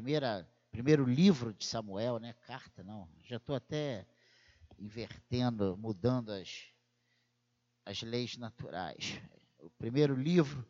[0.00, 2.32] primeira, primeiro livro de Samuel, né?
[2.46, 3.06] Carta, não.
[3.22, 4.06] Já estou até
[4.78, 6.72] invertendo, mudando as,
[7.84, 9.20] as leis naturais.
[9.58, 10.66] O primeiro livro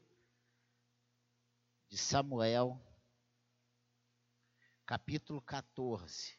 [1.89, 2.77] de Samuel,
[4.85, 6.37] capítulo 14.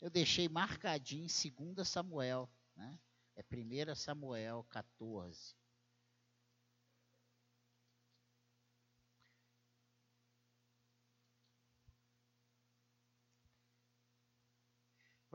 [0.00, 1.28] Eu deixei marcadinho
[1.60, 2.98] em 2 Samuel, né?
[3.36, 5.54] É 1 Samuel 14.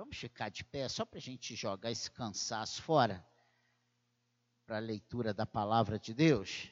[0.01, 3.23] Vamos ficar de pé só para a gente jogar esse cansaço fora
[4.65, 6.71] para a leitura da palavra de Deus.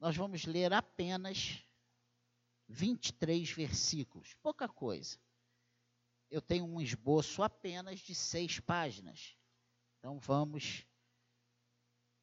[0.00, 1.62] Nós vamos ler apenas
[2.66, 5.18] 23 versículos, pouca coisa.
[6.30, 9.36] Eu tenho um esboço apenas de seis páginas.
[9.98, 10.86] Então vamos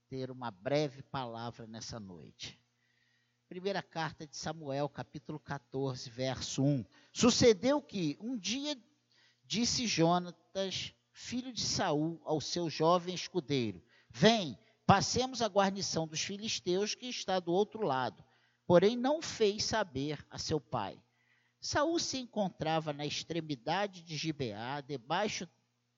[0.08, 2.60] ter uma breve palavra nessa noite.
[3.48, 6.84] Primeira carta de Samuel, capítulo 14, verso 1.
[7.12, 8.76] Sucedeu que um dia
[9.46, 16.96] Disse Jonatas, filho de Saul, ao seu jovem escudeiro: Vem, passemos a guarnição dos filisteus
[16.96, 18.24] que está do outro lado.
[18.66, 21.02] Porém não fez saber a seu pai.
[21.60, 25.48] Saul se encontrava na extremidade de Gibeá, debaixo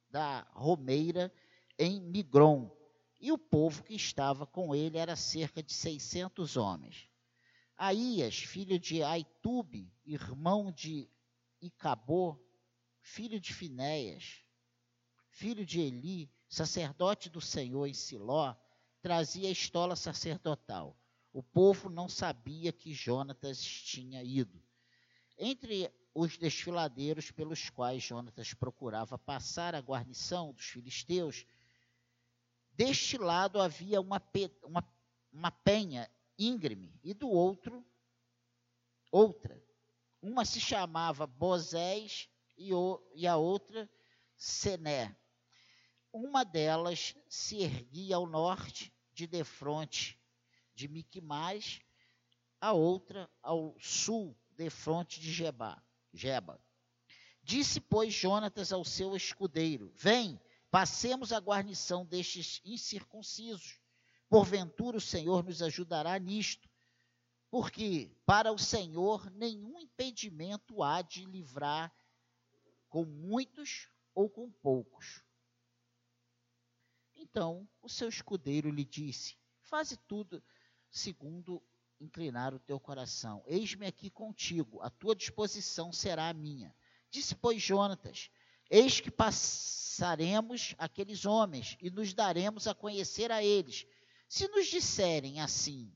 [0.10, 1.34] da romeira
[1.78, 2.72] em Migron,
[3.20, 7.10] e o povo que estava com ele era cerca de seiscentos homens.
[7.78, 11.10] Aías, filho de Aitube, irmão de
[11.62, 12.40] Icabô,
[13.06, 14.44] filho de Finéias,
[15.30, 18.56] filho de Eli, sacerdote do Senhor em Siló,
[19.00, 20.98] trazia a estola sacerdotal.
[21.32, 24.60] O povo não sabia que Jonatas tinha ido.
[25.38, 31.46] Entre os desfiladeiros pelos quais Jonatas procurava passar a guarnição dos filisteus,
[32.72, 34.20] deste lado havia uma,
[34.64, 34.84] uma,
[35.32, 36.10] uma penha
[36.40, 37.86] íngreme e do outro
[39.12, 39.64] outra.
[40.20, 43.90] Uma se chamava Bozés e, o, e a outra
[44.36, 45.16] Sené.
[46.12, 50.20] Uma delas se erguia ao norte, de defronte
[50.74, 51.82] de Miquimais,
[52.60, 55.82] a outra ao sul, defronte de Jeba.
[56.14, 56.62] Jeba.
[57.42, 60.40] Disse, pois, Jonatas ao seu escudeiro: Vem,
[60.72, 63.80] passemos a guarnição destes incircuncisos.
[64.28, 66.68] Porventura o Senhor nos ajudará nisto,
[67.50, 71.94] porque para o Senhor nenhum impedimento há de livrar
[72.96, 75.22] com muitos ou com poucos.
[77.14, 80.42] Então o seu escudeiro lhe disse: Faze tudo
[80.90, 81.62] segundo
[82.00, 83.44] inclinar o teu coração.
[83.48, 86.74] Eis-me aqui contigo, a tua disposição será a minha.
[87.12, 88.32] Disse, pois, Jonatas:
[88.70, 93.86] Eis que passaremos aqueles homens e nos daremos a conhecer a eles.
[94.30, 95.94] Se nos disserem assim: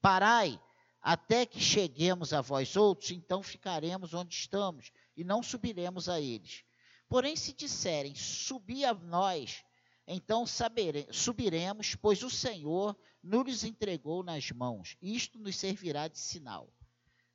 [0.00, 0.58] Parai,
[1.02, 6.62] até que cheguemos a vós outros, então ficaremos onde estamos e não subiremos a eles.
[7.08, 9.64] Porém, se disserem, subi a nós,
[10.06, 14.96] então sabere, subiremos, pois o Senhor nos entregou nas mãos.
[15.02, 16.72] Isto nos servirá de sinal.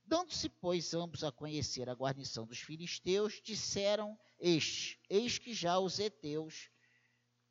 [0.06, 6.00] Dando-se, pois, ambos a conhecer a guarnição dos filisteus, disseram estes: Eis que já os
[6.00, 6.70] heteus,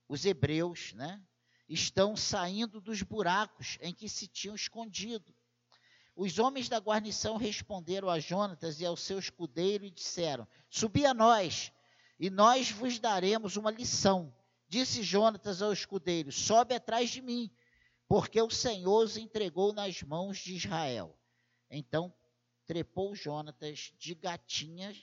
[0.08, 1.22] os hebreus, né,
[1.68, 5.34] estão saindo dos buracos em que se tinham escondido.
[6.14, 11.14] Os homens da guarnição responderam a Jonatas e ao seu escudeiro e disseram: Subi a
[11.14, 11.72] nós,
[12.18, 14.34] e nós vos daremos uma lição.
[14.68, 17.50] Disse Jonatas ao escudeiro: Sobe atrás de mim,
[18.06, 21.18] porque o Senhor os entregou nas mãos de Israel.
[21.70, 22.12] Então
[22.66, 24.98] trepou Jonatas de gatinhas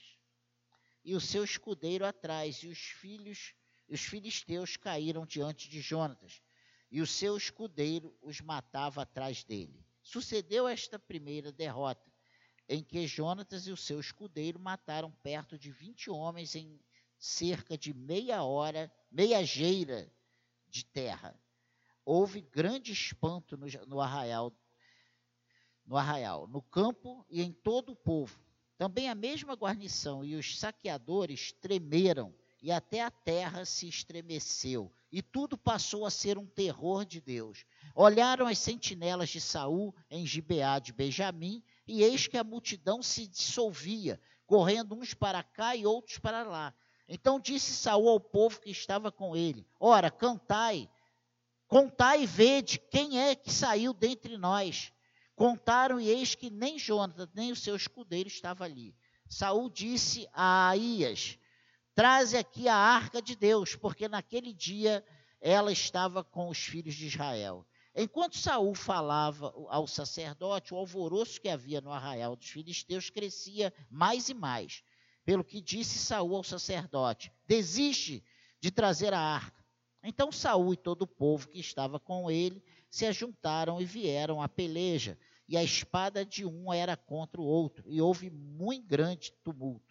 [1.04, 3.54] e o seu escudeiro atrás, e os filhos,
[3.88, 6.42] os filisteus caíram diante de Jonatas,
[6.90, 9.84] e o seu escudeiro os matava atrás dele.
[10.10, 12.12] Sucedeu esta primeira derrota,
[12.68, 16.80] em que Jonatas e o seu escudeiro mataram perto de vinte homens em
[17.16, 20.12] cerca de meia hora, meia geira
[20.68, 21.40] de terra.
[22.04, 24.52] Houve grande espanto no, no arraial,
[25.86, 28.36] no arraial, no campo e em todo o povo.
[28.76, 35.22] Também a mesma guarnição e os saqueadores tremeram e até a terra se estremeceu, e
[35.22, 37.64] tudo passou a ser um terror de Deus.
[37.94, 43.26] Olharam as sentinelas de Saul em Gibeá de Benjamim, e eis que a multidão se
[43.26, 46.74] dissolvia, correndo uns para cá e outros para lá.
[47.08, 50.88] Então disse Saul ao povo que estava com ele: Ora, cantai,
[51.66, 54.92] contai e vede quem é que saiu dentre nós.
[55.34, 58.94] Contaram, e eis que nem Jonas, nem o seu escudeiro estava ali.
[59.26, 61.38] Saul disse a Aías:
[61.94, 65.04] Traze aqui a arca de Deus, porque naquele dia
[65.40, 67.66] ela estava com os filhos de Israel.
[67.94, 74.28] Enquanto Saul falava ao sacerdote, o alvoroço que havia no arraial dos filisteus crescia mais
[74.28, 74.82] e mais.
[75.24, 78.24] Pelo que disse Saul ao sacerdote: Desiste
[78.60, 79.64] de trazer a arca.
[80.02, 84.48] Então Saul e todo o povo que estava com ele se ajuntaram e vieram à
[84.48, 89.89] peleja, e a espada de um era contra o outro, e houve muito grande tumulto.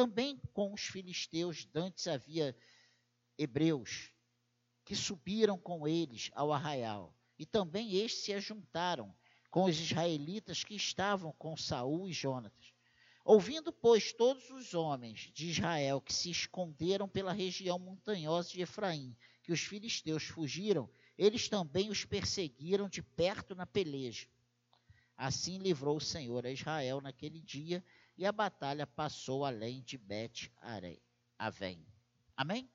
[0.00, 2.56] Também com os filisteus, dantes havia
[3.36, 4.10] hebreus
[4.82, 9.14] que subiram com eles ao arraial, e também estes se ajuntaram
[9.50, 12.72] com os israelitas que estavam com Saul e Jonatas.
[13.22, 19.14] Ouvindo, pois, todos os homens de Israel que se esconderam pela região montanhosa de Efraim,
[19.42, 20.88] que os filisteus fugiram,
[21.18, 24.26] eles também os perseguiram de perto na peleja.
[25.14, 27.84] Assim livrou o Senhor a Israel naquele dia,
[28.20, 30.52] e a batalha passou além de Bet
[31.38, 31.82] Avém.
[32.36, 32.70] Amém?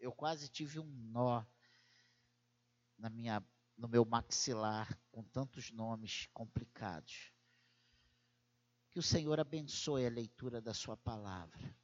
[0.00, 1.46] Eu quase tive um nó
[2.98, 3.40] na minha,
[3.76, 7.32] no meu maxilar com tantos nomes complicados.
[8.90, 11.76] Que o Senhor abençoe a leitura da sua palavra.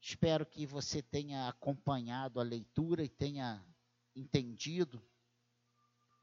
[0.00, 3.62] Espero que você tenha acompanhado a leitura e tenha
[4.16, 5.06] entendido.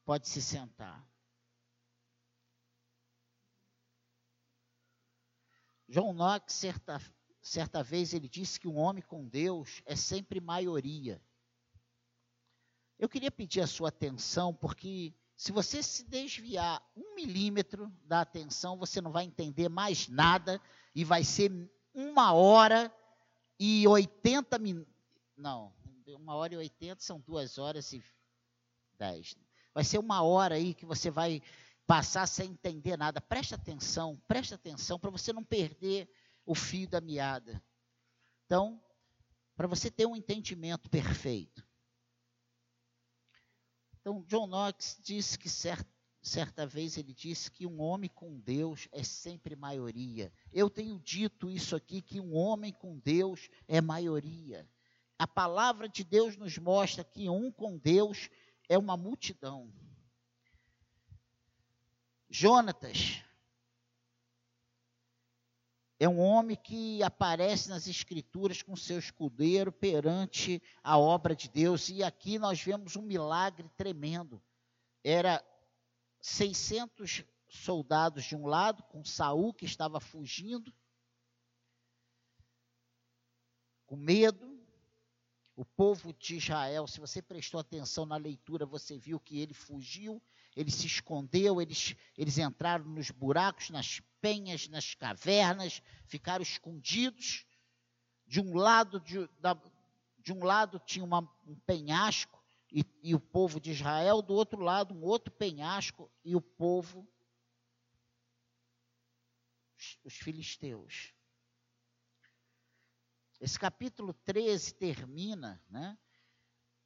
[0.04, 1.07] Pode se sentar.
[5.89, 7.01] John Knox, certa,
[7.41, 11.21] certa vez, ele disse que um homem com Deus é sempre maioria.
[13.00, 18.77] Eu queria pedir a sua atenção, porque se você se desviar um milímetro da atenção,
[18.77, 20.62] você não vai entender mais nada
[20.94, 21.51] e vai ser
[21.94, 22.94] uma hora
[23.59, 24.94] e oitenta minutos.
[25.36, 25.74] Não,
[26.07, 28.03] uma hora e oitenta são duas horas e
[28.97, 29.36] dez.
[29.74, 31.41] Vai ser uma hora aí que você vai
[31.89, 33.19] passar sem entender nada.
[33.19, 36.07] Preste atenção, preste atenção para você não perder
[36.45, 37.59] o fio da meada.
[38.45, 38.80] Então,
[39.56, 41.68] para você ter um entendimento perfeito.
[44.00, 45.91] Então, John Knox disse que certa,
[46.21, 50.31] certa vez ele disse que um homem com Deus é sempre maioria.
[50.53, 54.69] Eu tenho dito isso aqui que um homem com Deus é maioria.
[55.18, 58.30] A palavra de Deus nos mostra que um com Deus
[58.69, 59.74] é uma multidão.
[62.29, 63.23] Jonatas
[65.99, 71.89] é um homem que aparece nas Escrituras com seu escudeiro perante a obra de Deus.
[71.89, 74.41] E aqui nós vemos um milagre tremendo.
[75.03, 75.43] Era
[76.21, 80.73] 600 soldados de um lado, com Saul que estava fugindo,
[83.85, 84.57] com medo.
[85.53, 90.23] O povo de Israel, se você prestou atenção na leitura, você viu que ele fugiu,
[90.56, 97.46] ele se escondeu, eles, eles entraram nos buracos, nas penhas, nas cavernas, ficaram escondidos.
[98.25, 99.60] De um lado, de, da,
[100.19, 104.62] de um lado tinha uma, um penhasco e, e o povo de Israel, do outro
[104.62, 107.07] lado um outro penhasco e o povo,
[109.78, 111.13] os, os filisteus.
[113.40, 115.98] Esse capítulo 13 termina né,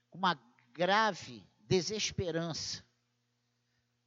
[0.09, 0.35] com uma
[0.71, 2.85] grave desesperança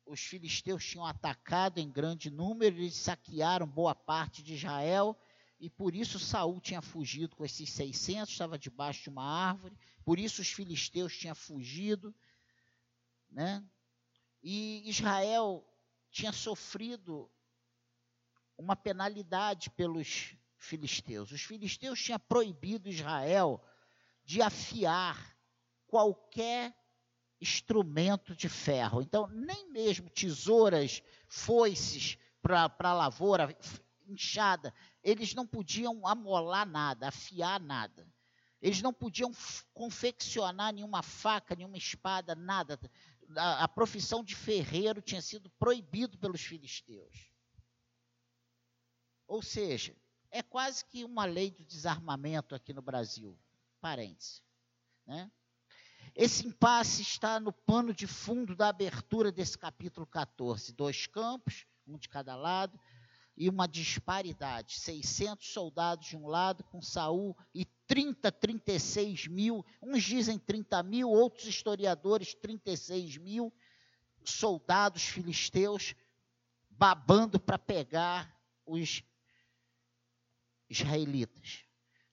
[0.06, 5.18] os filisteus tinham atacado em grande número, eles saquearam boa parte de Israel,
[5.58, 10.18] e por isso Saul tinha fugido com esses 600, estava debaixo de uma árvore, por
[10.18, 12.14] isso os filisteus tinham fugido,
[13.30, 13.64] né?
[14.42, 15.66] E Israel
[16.10, 17.30] tinha sofrido
[18.56, 21.32] uma penalidade pelos filisteus.
[21.32, 23.62] Os filisteus tinham proibido Israel
[24.24, 25.36] de afiar
[25.86, 26.74] qualquer
[27.40, 29.02] instrumento de ferro.
[29.02, 33.56] Então, nem mesmo tesouras, foices para a lavoura,
[34.06, 38.06] inchada, eles não podiam amolar nada, afiar nada.
[38.60, 39.32] Eles não podiam
[39.74, 42.78] confeccionar nenhuma faca, nenhuma espada, nada.
[43.36, 47.30] A, a profissão de ferreiro tinha sido proibido pelos filisteus.
[49.26, 49.94] Ou seja,
[50.30, 53.38] é quase que uma lei do desarmamento aqui no Brasil.
[53.80, 54.42] Parêntese.
[55.06, 55.30] Né?
[56.16, 60.72] Esse impasse está no pano de fundo da abertura desse capítulo 14.
[60.72, 62.80] Dois campos, um de cada lado,
[63.36, 64.80] e uma disparidade.
[64.80, 69.62] 600 soldados de um lado com Saul e 30, 36 mil.
[69.82, 73.52] Uns dizem 30 mil, outros historiadores 36 mil
[74.24, 75.94] soldados filisteus
[76.70, 79.02] babando para pegar os
[80.70, 81.62] israelitas.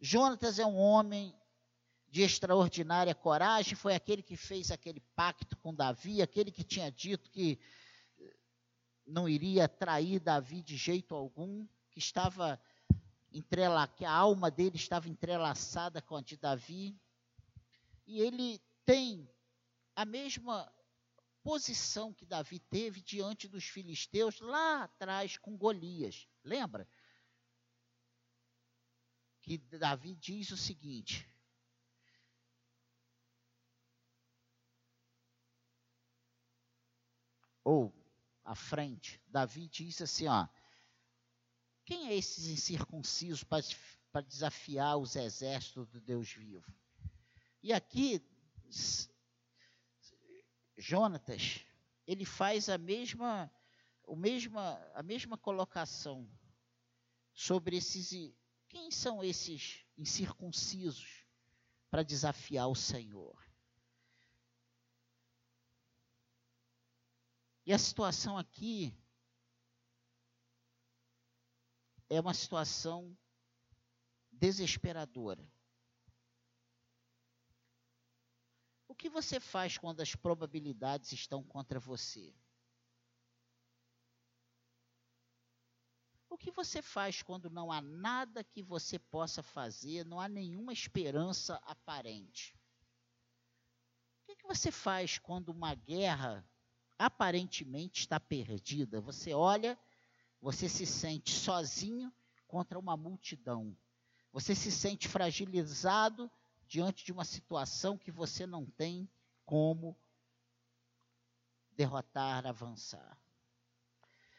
[0.02, 1.34] Jonatas é um homem
[2.14, 7.28] de extraordinária coragem, foi aquele que fez aquele pacto com Davi, aquele que tinha dito
[7.32, 7.60] que
[9.04, 12.62] não iria trair Davi de jeito algum, que estava
[13.32, 16.96] entrela, que a alma dele estava entrelaçada com a de Davi.
[18.06, 19.28] E ele tem
[19.96, 20.72] a mesma
[21.42, 26.28] posição que Davi teve diante dos filisteus lá atrás com Golias.
[26.44, 26.88] Lembra?
[29.42, 31.33] Que Davi diz o seguinte:
[37.64, 37.94] ou
[38.44, 40.48] à frente, Davi diz assim, ó,
[41.86, 46.74] quem é esses incircuncisos para desafiar os exércitos do Deus vivo?
[47.62, 48.22] E aqui,
[50.78, 51.66] Jonatas,
[52.06, 53.52] ele faz a mesma,
[54.06, 56.30] o mesma, a mesma colocação
[57.34, 58.34] sobre esses.
[58.68, 61.26] Quem são esses incircuncisos
[61.90, 63.43] para desafiar o Senhor?
[67.66, 68.94] E a situação aqui
[72.10, 73.18] é uma situação
[74.32, 75.50] desesperadora.
[78.88, 82.36] O que você faz quando as probabilidades estão contra você?
[86.30, 90.74] O que você faz quando não há nada que você possa fazer, não há nenhuma
[90.74, 92.60] esperança aparente?
[94.28, 96.46] O que você faz quando uma guerra
[96.98, 99.02] aparentemente está perdida?
[99.02, 99.78] Você olha
[100.44, 102.14] você se sente sozinho
[102.50, 103.74] contra uma multidão.
[104.34, 106.30] Você se sente fragilizado
[106.68, 109.10] diante de uma situação que você não tem
[109.46, 109.98] como
[111.72, 113.18] derrotar, avançar.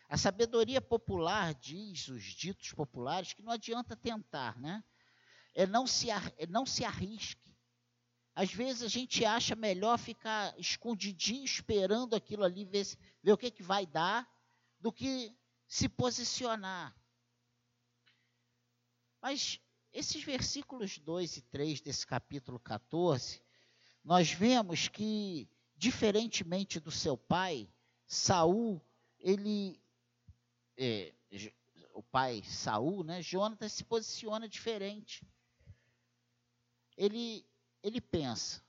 [0.06, 4.84] A sabedoria popular diz, os ditos populares, que não adianta tentar, né?
[5.54, 7.43] É não se, é não se arrisque.
[8.34, 12.84] Às vezes a gente acha melhor ficar escondidinho esperando aquilo ali, ver,
[13.22, 14.28] ver o que, que vai dar,
[14.80, 15.32] do que
[15.66, 16.94] se posicionar.
[19.22, 19.60] Mas
[19.92, 23.40] esses versículos 2 e 3 desse capítulo 14,
[24.02, 27.70] nós vemos que, diferentemente do seu pai,
[28.06, 28.84] Saul,
[29.18, 29.80] ele,
[30.76, 31.14] é,
[31.94, 35.24] o pai Saul, né, Jonatas se posiciona diferente.
[36.96, 37.46] Ele,
[37.84, 38.62] ele pensa,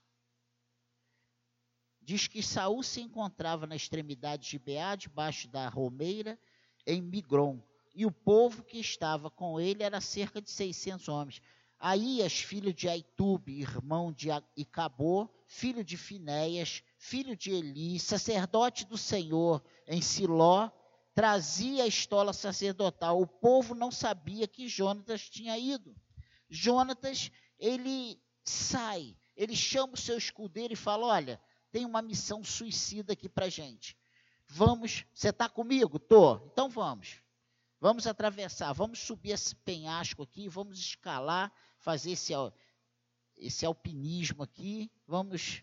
[2.02, 6.38] diz que Saul se encontrava na extremidade de Beá, debaixo da romeira,
[6.86, 7.60] em Migron,
[7.94, 11.42] e o povo que estava com ele era cerca de 600 homens.
[11.78, 18.98] Aías, filho de Aitube, irmão de Icabô, filho de Finéias, filho de Eli, sacerdote do
[18.98, 20.70] Senhor em Siló,
[21.14, 23.20] trazia a estola sacerdotal.
[23.20, 25.96] O povo não sabia que Jonatas tinha ido.
[26.50, 28.20] Jonatas, ele
[28.50, 33.48] sai, ele chama o seu escudeiro e fala: Olha, tem uma missão suicida aqui para
[33.48, 33.96] gente.
[34.48, 35.98] Vamos, você está comigo?
[35.98, 36.36] Tô.
[36.46, 37.20] Então vamos.
[37.78, 42.32] Vamos atravessar, vamos subir esse penhasco aqui, vamos escalar, fazer esse,
[43.36, 45.62] esse alpinismo aqui, vamos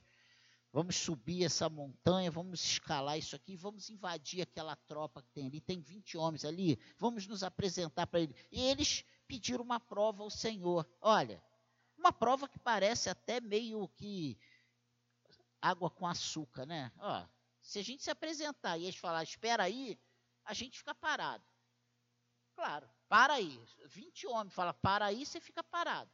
[0.71, 5.61] vamos subir essa montanha, vamos escalar isso aqui, vamos invadir aquela tropa que tem ali,
[5.61, 8.35] tem 20 homens ali, vamos nos apresentar para ele.
[8.51, 10.87] E eles pediram uma prova ao Senhor.
[10.99, 11.43] Olha,
[12.03, 14.37] uma prova que parece até meio que
[15.61, 16.91] água com açúcar, né?
[16.97, 17.25] Ó,
[17.61, 19.97] se a gente se apresentar e eles falar, espera aí,
[20.43, 21.43] a gente fica parado.
[22.55, 23.57] Claro, para aí.
[23.85, 26.11] 20 homens fala, para aí, você fica parado.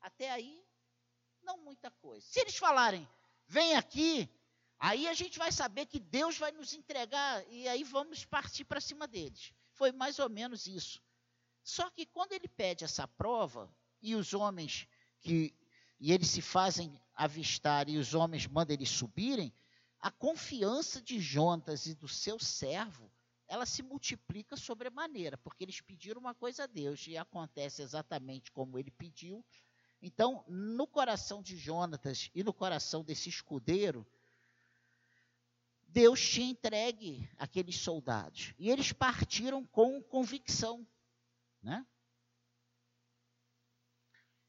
[0.00, 0.64] Até aí,
[1.42, 2.26] não muita coisa.
[2.26, 3.06] Se eles falarem,
[3.46, 4.28] vem aqui,
[4.78, 8.80] aí a gente vai saber que Deus vai nos entregar e aí vamos partir para
[8.80, 9.52] cima deles.
[9.72, 11.02] Foi mais ou menos isso.
[11.62, 13.70] Só que quando ele pede essa prova
[14.02, 14.86] e os homens
[15.20, 15.54] que
[16.00, 19.52] e eles se fazem avistar e os homens mandam eles subirem,
[20.00, 23.12] a confiança de Jonas e do seu servo,
[23.46, 28.78] ela se multiplica sobremaneira, porque eles pediram uma coisa a Deus e acontece exatamente como
[28.78, 29.44] ele pediu.
[30.00, 34.06] Então, no coração de Jonatas e no coração desse escudeiro,
[35.88, 38.54] Deus tinha entregue aqueles soldados.
[38.58, 40.86] E eles partiram com convicção.
[41.62, 41.84] Né?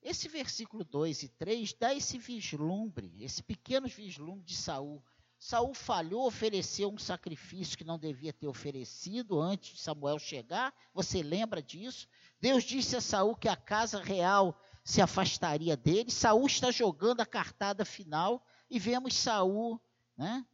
[0.01, 5.03] Esse versículo 2 e 3 dá esse vislumbre, esse pequeno vislumbre de Saul.
[5.37, 10.73] Saul falhou, ofereceu um sacrifício que não devia ter oferecido antes de Samuel chegar.
[10.93, 12.07] Você lembra disso?
[12.39, 16.11] Deus disse a Saul que a casa real se afastaria dele.
[16.11, 19.79] Saul está jogando a cartada final e vemos Saul,
[20.17, 20.45] né?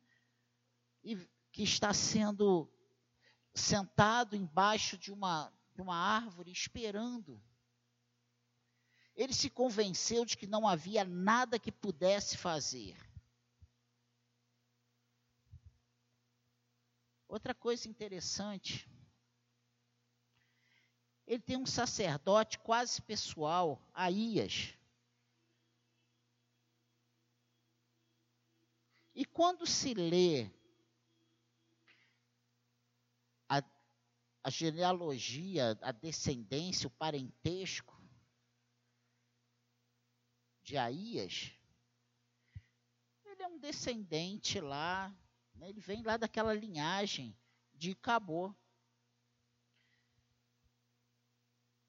[1.03, 1.17] E,
[1.51, 2.69] que está sendo
[3.53, 7.41] sentado embaixo de uma, de uma árvore esperando.
[9.17, 12.95] Ele se convenceu de que não havia nada que pudesse fazer.
[17.27, 18.89] Outra coisa interessante,
[21.25, 24.77] ele tem um sacerdote quase pessoal, Aías.
[29.37, 30.49] quando se lê
[33.47, 33.61] a,
[34.43, 37.96] a genealogia, a descendência, o parentesco
[40.67, 41.53] de Aías,
[43.23, 45.15] ele é um descendente lá,
[45.55, 47.33] né, ele vem lá daquela linhagem
[47.73, 48.53] de Cabô.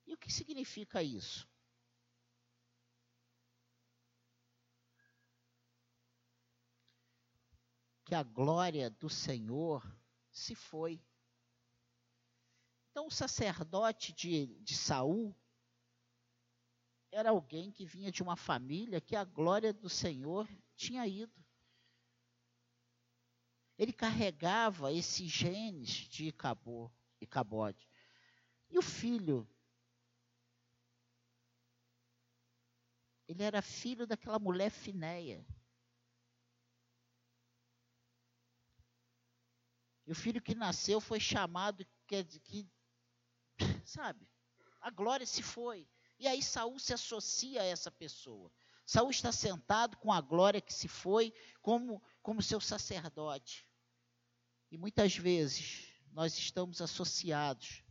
[0.06, 1.50] E o que significa isso?
[8.04, 9.82] Que a glória do Senhor
[10.30, 11.02] se foi.
[12.92, 15.37] Então o sacerdote de, de Saul
[17.19, 21.35] era alguém que vinha de uma família que a glória do Senhor tinha ido.
[23.77, 27.89] Ele carregava esses genes de Icabô, Icabode.
[28.71, 29.49] E o filho
[33.27, 35.45] Ele era filho daquela mulher Finéia.
[40.07, 42.67] E o filho que nasceu foi chamado, que, que
[43.85, 44.27] sabe,
[44.81, 45.87] a glória se foi.
[46.19, 48.51] E aí Saul se associa a essa pessoa.
[48.85, 53.69] Saul está sentado com a glória que se foi, como, como seu sacerdote.
[54.71, 57.83] E muitas vezes nós estamos associados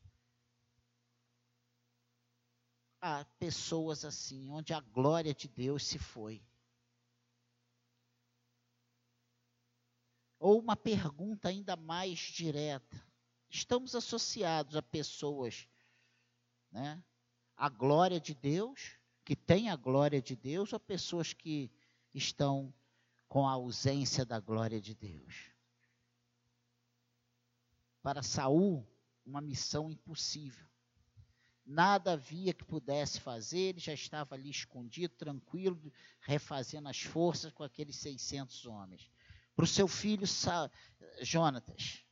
[3.00, 6.44] a pessoas assim, onde a glória de Deus se foi.
[10.40, 13.02] Ou uma pergunta ainda mais direta.
[13.50, 15.68] Estamos associados a pessoas,
[16.72, 17.04] né?
[17.58, 21.72] A glória de Deus, que tem a glória de Deus, ou pessoas que
[22.14, 22.74] estão
[23.28, 25.50] com a ausência da glória de Deus?
[28.02, 28.88] Para Saul,
[29.26, 30.68] uma missão impossível
[31.68, 37.64] nada havia que pudesse fazer, ele já estava ali escondido, tranquilo, refazendo as forças com
[37.64, 39.12] aqueles 600 homens.
[39.54, 40.26] Para o seu filho
[41.22, 42.06] Jonatas,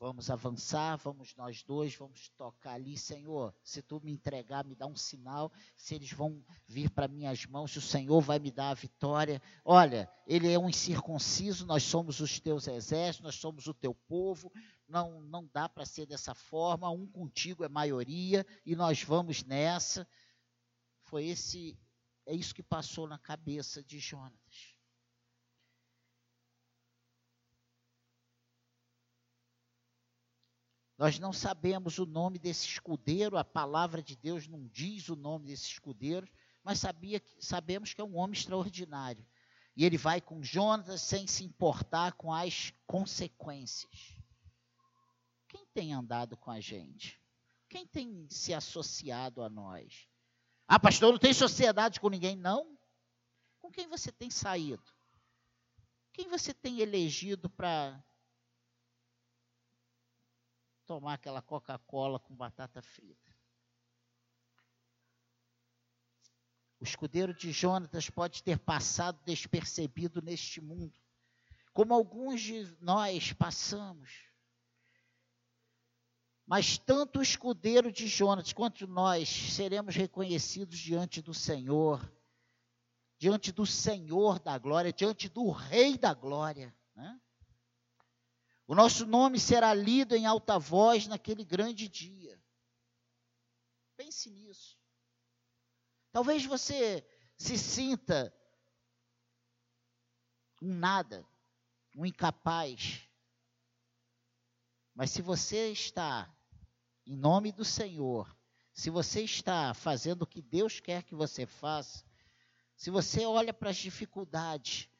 [0.00, 3.52] Vamos avançar, vamos nós dois, vamos tocar ali, Senhor.
[3.64, 5.50] Se tu me entregar, me dá um sinal.
[5.74, 9.42] Se eles vão vir para minhas mãos, se o Senhor vai me dar a vitória.
[9.64, 14.52] Olha, ele é um incircunciso, nós somos os teus exércitos, nós somos o teu povo.
[14.86, 16.88] Não, não dá para ser dessa forma.
[16.88, 20.06] Um contigo é maioria e nós vamos nessa.
[21.02, 21.76] Foi esse,
[22.24, 24.77] é isso que passou na cabeça de Jonas.
[30.98, 35.46] Nós não sabemos o nome desse escudeiro, a palavra de Deus não diz o nome
[35.46, 36.28] desse escudeiro,
[36.64, 39.24] mas sabia, sabemos que é um homem extraordinário.
[39.76, 44.18] E ele vai com Jonas sem se importar com as consequências.
[45.46, 47.22] Quem tem andado com a gente?
[47.68, 50.08] Quem tem se associado a nós?
[50.66, 52.34] Ah, pastor, não tem sociedade com ninguém?
[52.34, 52.76] Não.
[53.60, 54.82] Com quem você tem saído?
[56.12, 58.02] Quem você tem elegido para
[60.88, 63.36] tomar aquela Coca-Cola com batata frita.
[66.80, 70.98] O escudeiro de Jonatas pode ter passado despercebido neste mundo,
[71.74, 74.26] como alguns de nós passamos.
[76.46, 82.10] Mas tanto o escudeiro de Jonatas quanto nós seremos reconhecidos diante do Senhor,
[83.18, 86.74] diante do Senhor da glória, diante do Rei da glória.
[86.94, 87.20] Né?
[88.68, 92.38] O nosso nome será lido em alta voz naquele grande dia.
[93.96, 94.78] Pense nisso.
[96.12, 97.02] Talvez você
[97.34, 98.30] se sinta
[100.60, 101.26] um nada,
[101.96, 103.08] um incapaz.
[104.94, 106.30] Mas se você está
[107.06, 108.36] em nome do Senhor,
[108.74, 112.04] se você está fazendo o que Deus quer que você faça,
[112.76, 114.90] se você olha para as dificuldades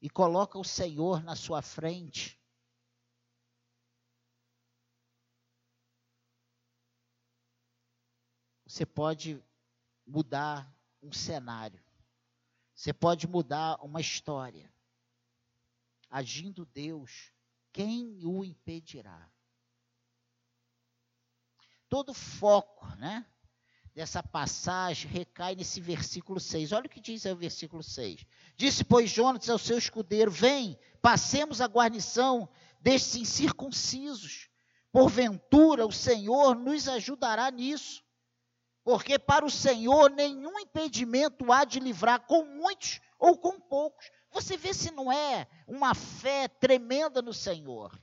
[0.00, 2.42] e coloca o Senhor na sua frente,
[8.74, 9.40] você pode
[10.04, 10.68] mudar
[11.00, 11.80] um cenário.
[12.74, 14.68] Você pode mudar uma história.
[16.10, 17.30] Agindo Deus,
[17.72, 19.30] quem o impedirá?
[21.88, 23.24] Todo foco, né?
[23.94, 26.72] Dessa passagem recai nesse versículo 6.
[26.72, 28.26] Olha o que diz o versículo 6.
[28.56, 32.48] Disse, pois, Jonas ao seu escudeiro: Vem, passemos a guarnição
[32.80, 34.48] destes incircuncisos.
[34.90, 38.03] Porventura o Senhor nos ajudará nisso
[38.84, 44.10] porque para o Senhor nenhum impedimento há de livrar com muitos ou com poucos.
[44.30, 47.98] Você vê se não é uma fé tremenda no Senhor.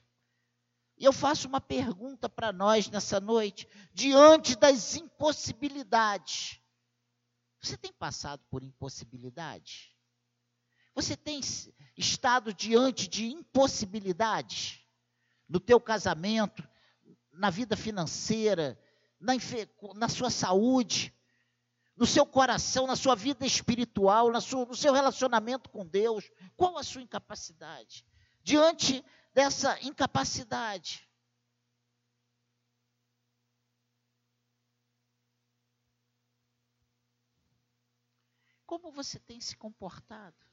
[0.97, 6.59] E eu faço uma pergunta para nós nessa noite, diante das impossibilidades.
[7.61, 9.95] Você tem passado por impossibilidade?
[10.95, 11.39] Você tem
[11.95, 14.83] estado diante de impossibilidades
[15.47, 16.67] no teu casamento,
[17.31, 18.79] na vida financeira,
[19.21, 19.33] na,
[19.95, 21.15] na sua saúde,
[21.95, 26.29] no seu coração, na sua vida espiritual, sua, no seu relacionamento com Deus?
[26.57, 28.03] Qual a sua incapacidade?
[28.43, 31.07] Diante dessa incapacidade,
[38.65, 40.50] como você tem se comportado?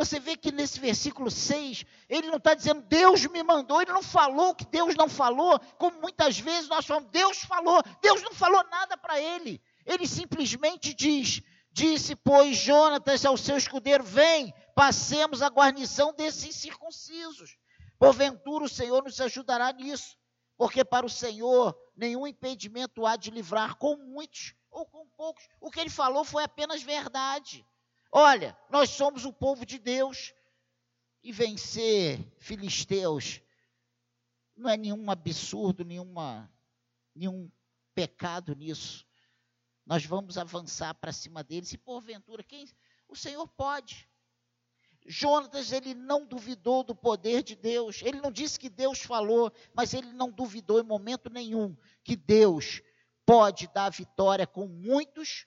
[0.00, 4.02] Você vê que nesse versículo 6, ele não está dizendo Deus me mandou, ele não
[4.02, 8.64] falou que Deus não falou, como muitas vezes nós falamos, Deus falou, Deus não falou
[8.70, 9.60] nada para ele.
[9.84, 17.58] Ele simplesmente diz: Disse, pois, Jonatas ao seu escudeiro: Vem, passemos a guarnição desses incircuncisos.
[17.98, 20.18] Porventura o Senhor nos ajudará nisso
[20.56, 25.46] porque para o Senhor nenhum impedimento há de livrar com muitos ou com poucos.
[25.60, 27.66] O que ele falou foi apenas verdade.
[28.12, 30.34] Olha, nós somos o povo de Deus
[31.22, 33.40] e vencer filisteus
[34.60, 36.52] não é nenhum absurdo, nenhuma,
[37.14, 37.50] nenhum
[37.94, 39.06] pecado nisso.
[39.86, 42.68] Nós vamos avançar para cima deles e porventura quem
[43.08, 44.08] o Senhor pode.
[45.06, 48.02] Jonatas, ele não duvidou do poder de Deus.
[48.02, 52.82] Ele não disse que Deus falou, mas ele não duvidou em momento nenhum que Deus
[53.24, 55.46] pode dar vitória com muitos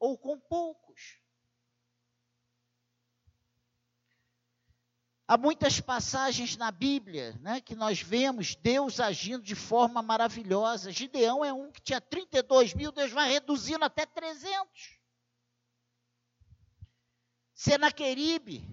[0.00, 1.20] ou com poucos.
[5.30, 10.90] Há muitas passagens na Bíblia né, que nós vemos Deus agindo de forma maravilhosa.
[10.90, 14.98] Gideão é um que tinha 32 mil, Deus vai reduzindo até 300.
[17.52, 18.66] Senaqueribe,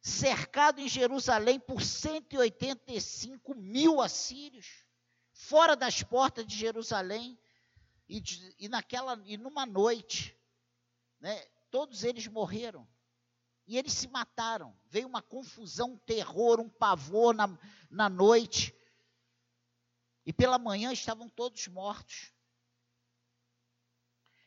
[0.00, 4.86] cercado em Jerusalém por 185 mil assírios,
[5.34, 7.38] fora das portas de Jerusalém,
[8.08, 10.34] e, de, e naquela e numa noite,
[11.20, 12.88] né, todos eles morreram.
[13.66, 14.76] E eles se mataram.
[14.88, 17.58] Veio uma confusão, um terror, um pavor na,
[17.90, 18.74] na noite.
[20.24, 22.32] E pela manhã estavam todos mortos.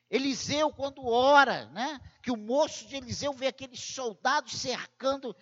[0.09, 5.35] Eliseu, quando ora, né, que o moço de Eliseu vê aqueles soldados cercando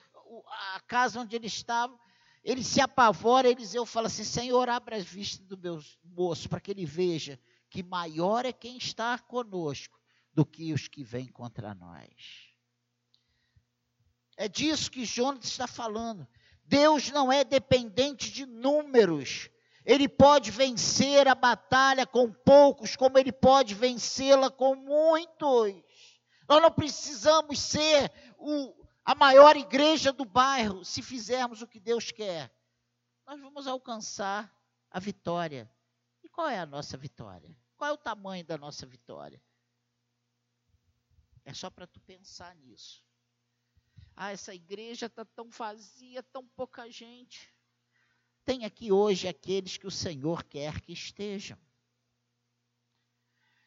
[0.75, 1.97] a casa onde ele estava,
[2.43, 6.71] ele se apavora, Eliseu fala assim: Senhor, abra as vistas do meu moço, para que
[6.71, 9.99] ele veja que maior é quem está conosco
[10.33, 12.46] do que os que vêm contra nós.
[14.37, 16.27] É disso que Jonas está falando.
[16.63, 19.49] Deus não é dependente de números.
[19.83, 25.73] Ele pode vencer a batalha com poucos, como ele pode vencê-la com muitos.
[26.47, 28.73] Nós não precisamos ser o,
[29.03, 32.53] a maior igreja do bairro, se fizermos o que Deus quer,
[33.25, 34.53] nós vamos alcançar
[34.91, 35.71] a vitória.
[36.21, 37.55] E qual é a nossa vitória?
[37.77, 39.41] Qual é o tamanho da nossa vitória?
[41.45, 43.06] É só para tu pensar nisso.
[44.19, 47.53] Ah, essa igreja está tão vazia, tão pouca gente.
[48.43, 51.55] Tem aqui hoje aqueles que o Senhor quer que estejam.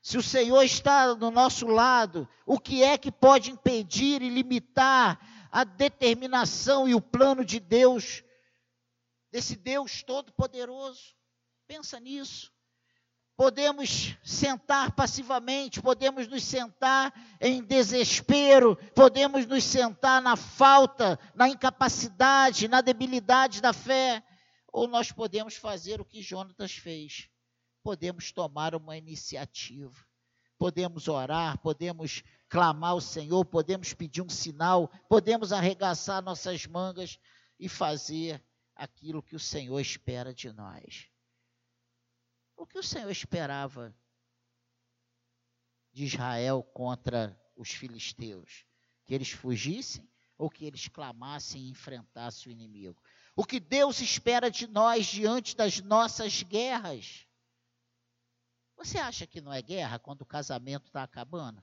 [0.02, 5.20] Se o Senhor está do nosso lado, o que é que pode impedir e limitar
[5.52, 8.24] a determinação e o plano de Deus,
[9.30, 11.14] desse Deus todo-poderoso?
[11.68, 12.52] Pensa nisso.
[13.40, 22.68] Podemos sentar passivamente, podemos nos sentar em desespero, podemos nos sentar na falta, na incapacidade,
[22.68, 24.22] na debilidade da fé,
[24.70, 27.30] ou nós podemos fazer o que Jonatas fez.
[27.82, 30.04] Podemos tomar uma iniciativa,
[30.58, 37.18] podemos orar, podemos clamar ao Senhor, podemos pedir um sinal, podemos arregaçar nossas mangas
[37.58, 38.44] e fazer
[38.76, 41.09] aquilo que o Senhor espera de nós.
[42.60, 43.96] O que o Senhor esperava
[45.94, 48.66] de Israel contra os filisteus?
[49.06, 53.02] Que eles fugissem ou que eles clamassem e enfrentassem o inimigo?
[53.34, 57.26] O que Deus espera de nós diante das nossas guerras?
[58.76, 61.62] Você acha que não é guerra quando o casamento está acabando?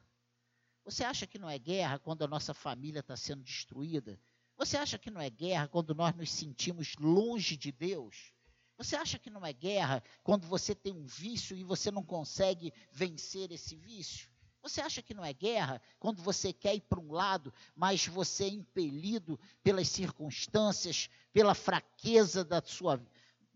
[0.84, 4.20] Você acha que não é guerra quando a nossa família está sendo destruída?
[4.58, 8.34] Você acha que não é guerra quando nós nos sentimos longe de Deus?
[8.78, 12.72] Você acha que não é guerra quando você tem um vício e você não consegue
[12.92, 14.30] vencer esse vício?
[14.62, 18.46] Você acha que não é guerra quando você quer ir para um lado, mas você
[18.46, 23.02] é impelido pelas circunstâncias, pela fraqueza da sua,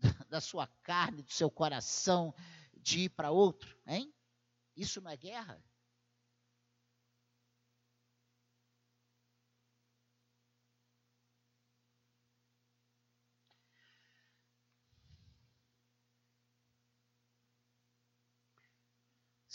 [0.28, 2.34] da sua carne, do seu coração,
[2.76, 4.12] de ir para outro, hein?
[4.76, 5.62] Isso não é guerra?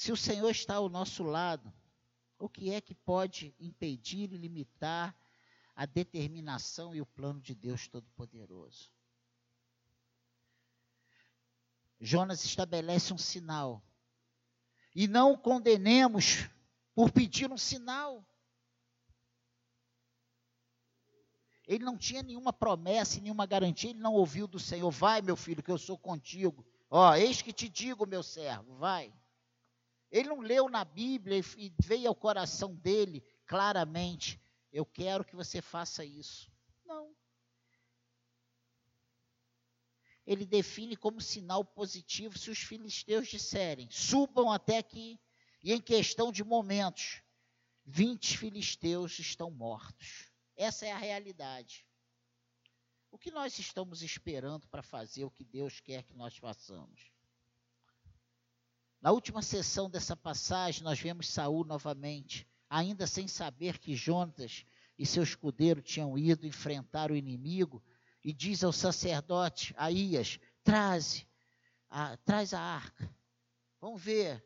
[0.08, 1.70] Se o Senhor está ao nosso lado,
[2.40, 5.14] o que é que pode impedir e limitar
[5.76, 8.90] a determinação e o plano de Deus Todo-Poderoso?
[12.00, 13.84] Jonas estabelece um sinal.
[14.96, 16.48] E não o condenemos
[16.96, 18.26] por pedir um sinal.
[21.68, 25.62] Ele não tinha nenhuma promessa, nenhuma garantia, ele não ouviu do Senhor: Vai, meu filho,
[25.62, 26.66] que eu sou contigo.
[26.90, 29.14] Ó, eis que te digo, meu servo, vai.
[30.12, 34.42] Ele não leu na Bíblia e veio ao coração dele claramente:
[34.72, 36.52] Eu quero que você faça isso.
[36.86, 37.16] Não.
[40.26, 45.20] Ele define como sinal positivo se os filisteus disserem: Subam até aqui.
[45.64, 47.22] E em questão de momentos,
[47.86, 50.32] 20 filisteus estão mortos.
[50.56, 51.86] Essa é a realidade.
[53.10, 57.17] O que nós estamos esperando para fazer o que Deus quer que nós façamos?
[59.02, 64.66] Na última sessão dessa passagem, nós vemos Saul novamente, ainda sem saber que Jonas
[64.98, 67.84] e seu escudeiro tinham ido enfrentar o inimigo,
[68.24, 71.28] e diz ao sacerdote Aías: Traze,
[71.90, 73.10] a, traz a arca.
[73.80, 74.44] Vamos ver.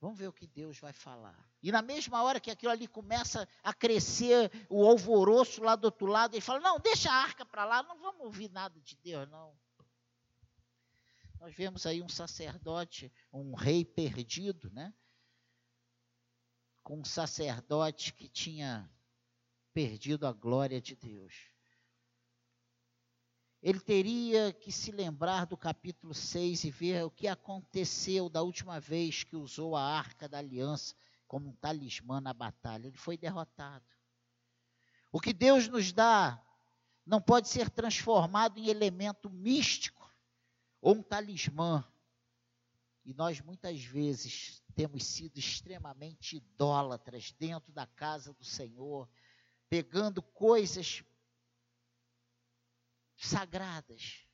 [0.00, 1.48] Vamos ver o que Deus vai falar.
[1.62, 6.06] E na mesma hora que aquilo ali começa a crescer, o alvoroço lá do outro
[6.06, 9.28] lado, ele fala: Não, deixa a arca para lá, não vamos ouvir nada de Deus,
[9.28, 9.56] não.
[11.40, 14.92] Nós vemos aí um sacerdote, um rei perdido, né?
[16.82, 18.90] Com um sacerdote que tinha
[19.72, 21.52] perdido a glória de Deus.
[23.62, 28.80] Ele teria que se lembrar do capítulo 6 e ver o que aconteceu da última
[28.80, 30.94] vez que usou a arca da aliança
[31.26, 32.86] como um talismã na batalha.
[32.86, 33.84] Ele foi derrotado.
[35.12, 36.42] O que Deus nos dá
[37.04, 39.97] não pode ser transformado em elemento místico
[40.80, 41.84] ou um talismã.
[43.04, 49.08] E nós muitas vezes temos sido extremamente idólatras dentro da casa do Senhor,
[49.68, 51.02] pegando coisas
[53.16, 54.26] sagradas,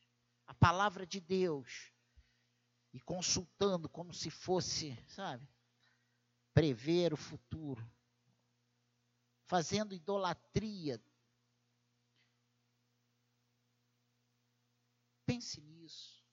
[0.46, 1.92] a palavra de Deus,
[2.92, 5.48] e consultando como se fosse, sabe,
[6.52, 7.85] prever o futuro,
[9.46, 11.02] fazendo idolatria.
[15.26, 16.23] Pense nisso.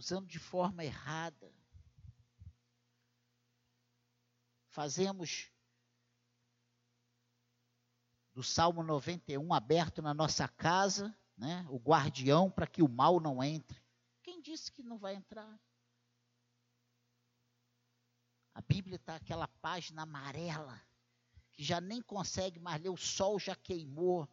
[0.00, 1.54] Usando de forma errada.
[4.70, 5.52] Fazemos
[8.32, 13.44] do Salmo 91 aberto na nossa casa, né, o guardião para que o mal não
[13.44, 13.78] entre.
[14.22, 15.60] Quem disse que não vai entrar?
[18.54, 20.80] A Bíblia está aquela página amarela,
[21.52, 24.26] que já nem consegue mais ler, o sol já queimou.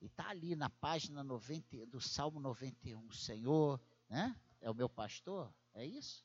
[0.00, 3.12] E está ali na página 90, do Salmo 91.
[3.12, 3.78] Senhor,
[4.08, 4.34] né?
[4.60, 5.52] É o meu pastor?
[5.74, 6.24] É isso?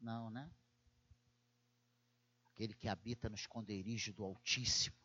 [0.00, 0.50] Não, né?
[2.46, 4.96] Aquele que habita no esconderijo do Altíssimo,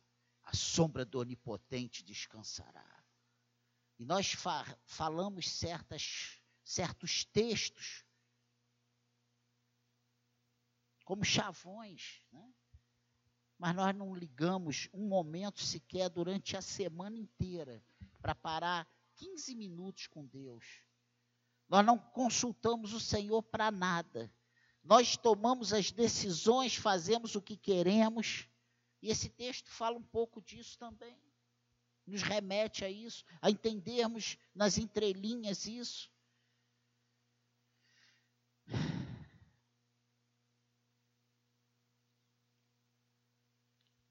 [0.43, 3.03] a sombra do Onipotente descansará.
[3.99, 8.03] E nós fa falamos certas, certos textos,
[11.05, 12.53] como chavões, né?
[13.57, 17.83] mas nós não ligamos um momento sequer durante a semana inteira
[18.19, 20.65] para parar 15 minutos com Deus
[21.71, 24.29] nós não consultamos o Senhor para nada.
[24.83, 28.45] Nós tomamos as decisões, fazemos o que queremos.
[29.01, 31.17] E esse texto fala um pouco disso também.
[32.05, 36.11] Nos remete a isso, a entendermos nas entrelinhas isso.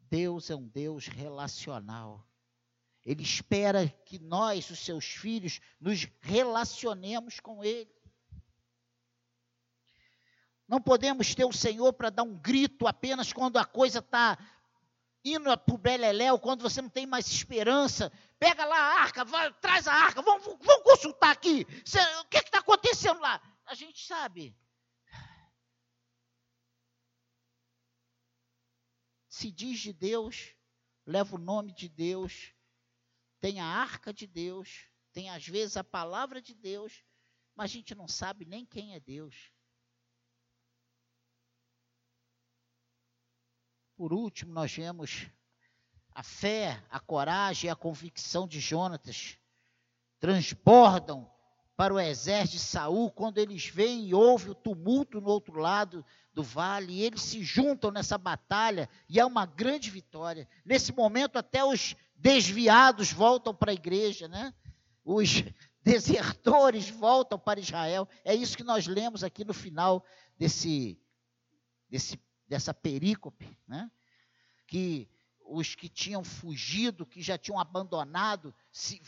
[0.08, 2.26] Deus é um Deus relacional.
[3.04, 7.90] Ele espera que nós, os seus filhos, nos relacionemos com Ele.
[10.68, 14.38] Não podemos ter o Senhor para dar um grito apenas quando a coisa está
[15.24, 18.12] indo para o beleléu, quando você não tem mais esperança.
[18.38, 21.66] Pega lá a arca, vai, traz a arca, vamos, vamos consultar aqui.
[22.20, 23.40] o que está acontecendo lá?
[23.66, 24.56] A gente sabe.
[29.28, 30.54] Se diz de Deus,
[31.06, 32.52] leva o nome de Deus,
[33.40, 37.02] tem a arca de Deus, tem às vezes a palavra de Deus,
[37.56, 39.50] mas a gente não sabe nem quem é Deus.
[43.96, 45.26] Por último, nós vemos
[46.14, 49.38] a fé, a coragem e a convicção de Jonatas
[50.18, 51.30] transbordam
[51.76, 56.04] para o exército de Saul quando eles veem e ouvem o tumulto no outro lado
[56.32, 60.46] do vale, e eles se juntam nessa batalha e é uma grande vitória.
[60.64, 64.54] Nesse momento, até os desviados voltam para a igreja, né?
[65.04, 65.42] os
[65.82, 68.08] desertores voltam para Israel.
[68.24, 70.04] É isso que nós lemos aqui no final
[70.38, 71.00] desse,
[71.88, 72.18] desse
[72.50, 73.88] dessa perícope, né?
[74.66, 75.08] que
[75.46, 79.00] os que tinham fugido, que já tinham abandonado, se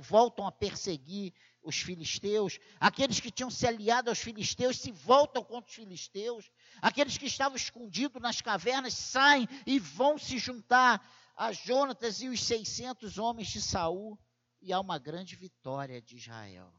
[0.00, 5.68] voltam a perseguir os filisteus, aqueles que tinham se aliado aos filisteus se voltam contra
[5.68, 12.22] os filisteus, aqueles que estavam escondidos nas cavernas saem e vão se juntar a Jonatas
[12.22, 14.18] e os 600 homens de Saul,
[14.62, 16.72] e há uma grande vitória de Israel.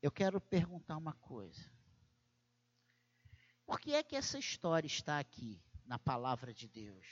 [0.00, 1.70] Eu quero perguntar uma coisa.
[3.66, 7.06] Por que é que essa história está aqui na palavra de Deus?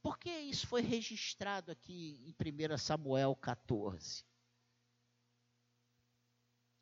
[0.00, 4.24] Por que isso foi registrado aqui em 1 Samuel 14?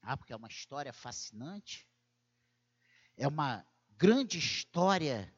[0.07, 1.89] Ah, porque é uma história fascinante.
[3.17, 5.35] É uma grande história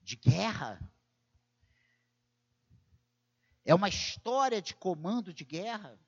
[0.00, 0.80] de guerra.
[3.64, 6.00] É uma história de comando de guerra.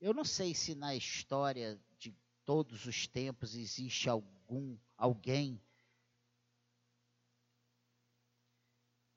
[0.00, 5.62] Eu não sei se na história de todos os tempos existe algum alguém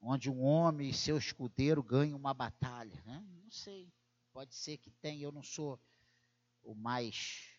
[0.04, 3.24] onde um homem e seu escudeiro ganham uma batalha, né?
[3.42, 3.92] Não sei.
[4.32, 5.80] Pode ser que tenha, eu não sou
[6.62, 7.58] o mais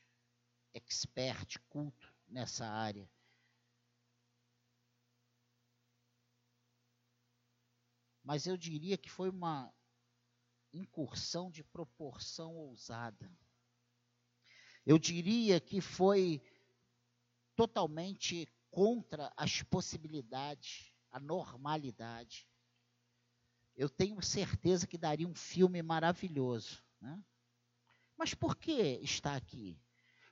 [0.74, 3.10] expert, culto nessa área.
[8.24, 9.74] Mas eu diria que foi uma
[10.74, 13.32] incursão de proporção ousada.
[14.86, 16.42] Eu diria que foi
[17.56, 22.48] totalmente contra as possibilidades, a normalidade.
[23.76, 26.84] Eu tenho certeza que daria um filme maravilhoso.
[27.00, 27.24] Né?
[28.18, 29.80] Mas por que está aqui?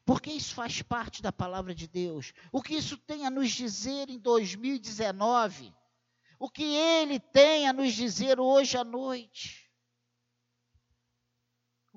[0.05, 2.33] Porque isso faz parte da palavra de Deus.
[2.51, 5.73] O que isso tem a nos dizer em 2019?
[6.39, 9.63] O que ele tem a nos dizer hoje à noite?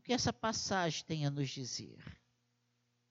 [0.07, 1.99] que essa passagem tem a nos dizer?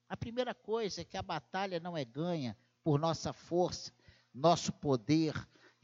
[0.08, 3.92] A primeira coisa é que a batalha não é ganha por nossa força,
[4.32, 5.34] nosso poder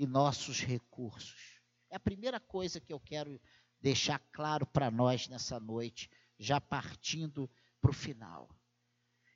[0.03, 1.61] e nossos recursos.
[1.91, 3.41] É a primeira coisa que eu quero
[3.81, 8.49] deixar claro para nós nessa noite, já partindo para o final.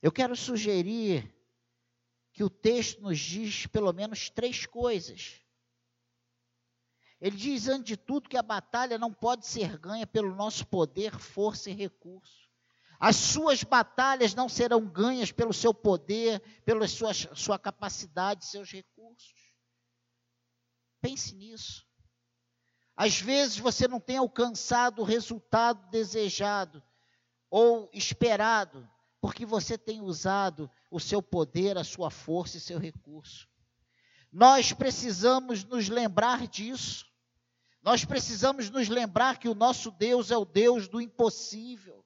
[0.02, 1.34] Eu quero sugerir
[2.32, 5.42] que o texto nos diz pelo menos três coisas
[7.20, 11.18] ele diz, antes de tudo, que a batalha não pode ser ganha pelo nosso poder,
[11.18, 12.46] força e recurso.
[12.98, 19.45] As suas batalhas não serão ganhas pelo seu poder, pela sua, sua capacidade, seus recursos.
[21.06, 21.86] Pense nisso.
[22.96, 26.82] Às vezes você não tem alcançado o resultado desejado
[27.48, 28.88] ou esperado,
[29.20, 33.46] porque você tem usado o seu poder, a sua força e seu recurso.
[34.32, 37.06] Nós precisamos nos lembrar disso.
[37.84, 42.04] Nós precisamos nos lembrar que o nosso Deus é o Deus do impossível.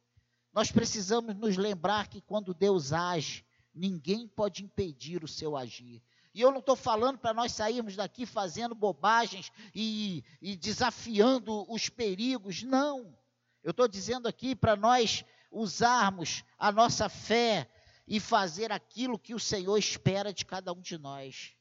[0.53, 6.03] Nós precisamos nos lembrar que quando Deus age, ninguém pode impedir o seu agir.
[6.41, 11.91] E eu não estou falando para nós sairmos daqui fazendo bobagens e, e desafiando os
[11.91, 13.15] perigos, não.
[13.63, 15.23] Eu estou dizendo aqui para nós
[15.53, 17.71] usarmos a nossa fé
[18.09, 21.55] e fazer aquilo que o Senhor espera de cada um de nós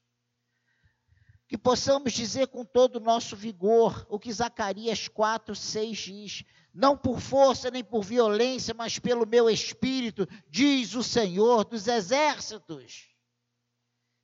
[1.46, 6.96] que possamos dizer com todo o nosso vigor o que Zacarias 4, 6 diz: Não
[6.96, 13.10] por força nem por violência, mas pelo meu espírito, diz o Senhor dos exércitos.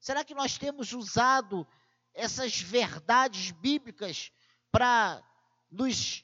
[0.05, 1.67] Será que nós temos usado
[2.13, 4.31] essas verdades bíblicas
[4.71, 5.19] para
[5.71, 6.23] nos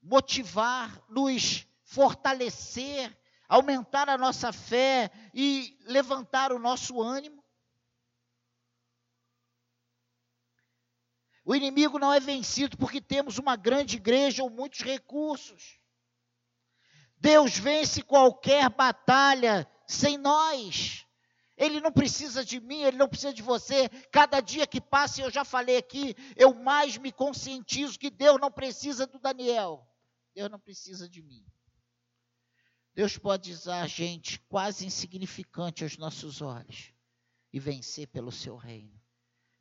[0.00, 7.44] motivar, nos fortalecer, aumentar a nossa fé e levantar o nosso ânimo?
[11.44, 15.80] O inimigo não é vencido porque temos uma grande igreja ou muitos recursos.
[17.16, 21.04] Deus vence qualquer batalha sem nós.
[21.60, 23.86] Ele não precisa de mim, ele não precisa de você.
[24.10, 28.50] Cada dia que passa, eu já falei aqui, eu mais me conscientizo que Deus não
[28.50, 29.86] precisa do Daniel.
[30.34, 31.44] Deus não precisa de mim.
[32.94, 36.94] Deus pode usar gente quase insignificante aos nossos olhos
[37.52, 38.98] e vencer pelo seu reino.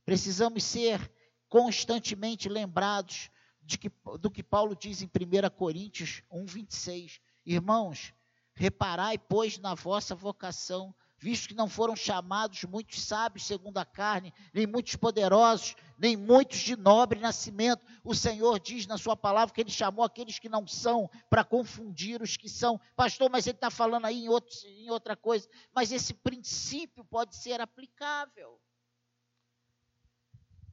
[0.05, 1.11] Precisamos ser
[1.49, 3.29] constantemente lembrados
[3.77, 3.91] que,
[4.21, 7.19] do que Paulo diz em 1 Coríntios 1, 26.
[7.45, 8.13] Irmãos,
[8.53, 14.33] reparai, pois, na vossa vocação, visto que não foram chamados muitos sábios segundo a carne,
[14.53, 17.85] nem muitos poderosos, nem muitos de nobre nascimento.
[18.03, 22.21] O Senhor diz na sua palavra que ele chamou aqueles que não são para confundir
[22.21, 22.79] os que são.
[22.95, 25.47] Pastor, mas ele está falando aí em, outro, em outra coisa.
[25.75, 28.59] Mas esse princípio pode ser aplicável.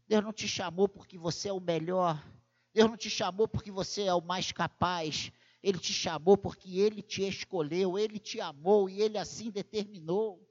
[0.06, 2.24] Deus não te chamou porque você é o melhor.
[2.72, 5.32] Deus não te chamou porque você é o mais capaz.
[5.62, 10.46] Ele te chamou porque ele te escolheu, ele te amou e ele assim determinou.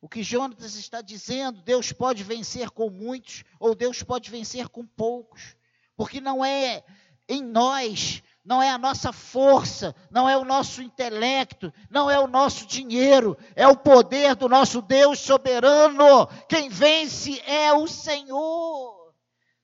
[0.00, 4.86] O que Jonas está dizendo, Deus pode vencer com muitos ou Deus pode vencer com
[4.86, 5.54] poucos,
[5.94, 6.82] porque não é
[7.28, 12.26] em nós, não é a nossa força, não é o nosso intelecto, não é o
[12.26, 16.26] nosso dinheiro, é o poder do nosso Deus soberano.
[16.48, 19.14] Quem vence é o Senhor.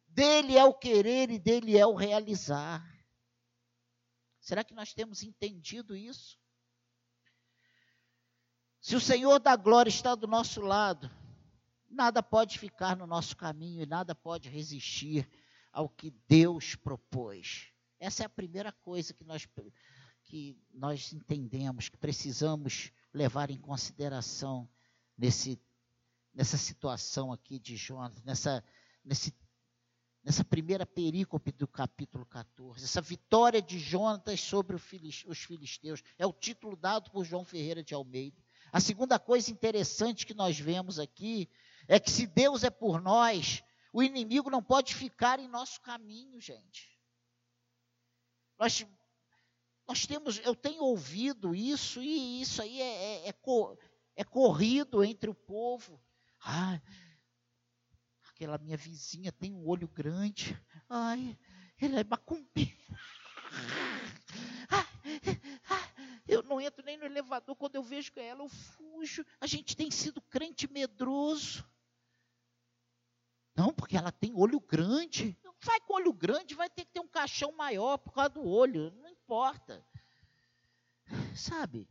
[0.09, 2.85] Dele é o querer e dele é o realizar.
[4.41, 6.39] Será que nós temos entendido isso?
[8.81, 11.11] Se o Senhor da glória está do nosso lado,
[11.91, 15.29] nada pode ficar no nosso caminho e nada pode resistir
[15.72, 17.76] ao que Deus propôs.
[17.99, 19.49] Essa é a primeira coisa que nós,
[20.24, 24.68] que nós entendemos, que precisamos levar em consideração
[25.16, 25.61] nesse,
[26.34, 28.62] nessa situação aqui de Jonas, nessa,
[29.05, 29.34] nesse,
[30.22, 32.84] nessa primeira perícope do capítulo 14.
[32.84, 34.82] Essa vitória de Jonas sobre os
[35.38, 36.03] filisteus.
[36.18, 38.36] É o título dado por João Ferreira de Almeida.
[38.72, 41.49] A segunda coisa interessante que nós vemos aqui
[41.88, 46.38] é que se Deus é por nós, o inimigo não pode ficar em nosso caminho,
[46.40, 46.95] gente.
[48.59, 48.86] Nós,
[49.86, 53.34] nós temos, eu tenho ouvido isso e isso aí é, é, é,
[54.16, 56.00] é corrido entre o povo.
[56.40, 56.80] Ah,
[58.28, 60.61] aquela minha vizinha tem um olho grande.
[60.88, 61.38] Ai,
[61.80, 62.76] ele é macumbeiro.
[66.28, 69.24] Eu não entro nem no elevador, quando eu vejo é ela, eu fujo.
[69.40, 71.64] A gente tem sido crente medroso.
[73.54, 75.38] Não, porque ela tem olho grande.
[75.61, 78.90] Vai com olho grande, vai ter que caixão maior por causa do olho.
[78.90, 79.82] Não importa.
[81.34, 81.88] Sabe?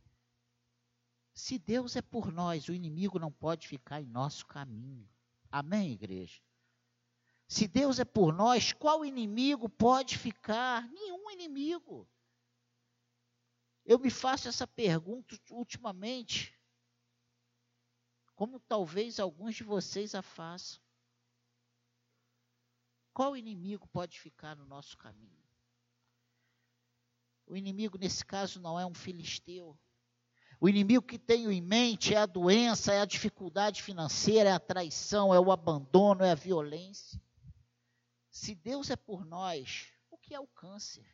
[1.34, 5.08] Se Deus é por nós, o inimigo não pode ficar em nosso caminho.
[5.50, 6.40] Amém, igreja?
[7.48, 10.88] Se Deus é por nós, qual inimigo pode ficar?
[10.90, 12.08] Nenhum inimigo.
[13.84, 16.56] Eu me faço essa pergunta ultimamente,
[18.34, 20.85] como talvez alguns de vocês a façam.
[23.16, 25.42] Qual inimigo pode ficar no nosso caminho?
[27.46, 29.74] O inimigo, nesse caso, não é um filisteu.
[30.60, 34.60] O inimigo que tenho em mente é a doença, é a dificuldade financeira, é a
[34.60, 37.18] traição, é o abandono, é a violência.
[38.30, 41.08] Se Deus é por nós, o que é o câncer?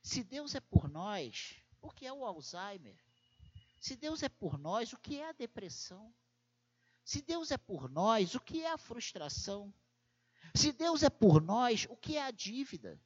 [0.00, 2.96] Se Deus é por nós, o que é o Alzheimer?
[3.80, 6.14] Se Deus é por nós, o que é a depressão?
[7.04, 9.74] Se Deus é por nós, o que é a frustração?
[10.54, 13.00] Se Deus é por nós, o que é a dívida?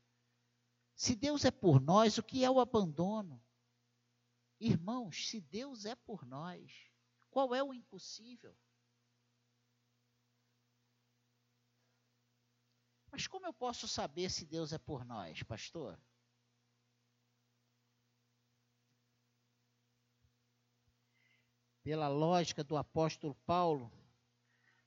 [0.94, 3.42] Se Deus é por nós, o que é o abandono?
[4.60, 6.90] Irmãos, se Deus é por nós,
[7.30, 8.56] qual é o impossível?
[13.10, 16.00] Mas como eu posso saber se Deus é por nós, pastor?
[21.82, 23.90] pela lógica do apóstolo Paulo,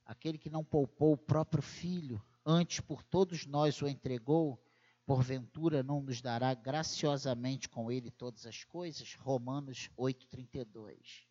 [0.04, 4.62] aquele que não poupou o próprio filho, antes por todos nós o entregou,
[5.04, 9.14] porventura não nos dará graciosamente com ele todas as coisas?
[9.14, 11.26] Romanos 8,32.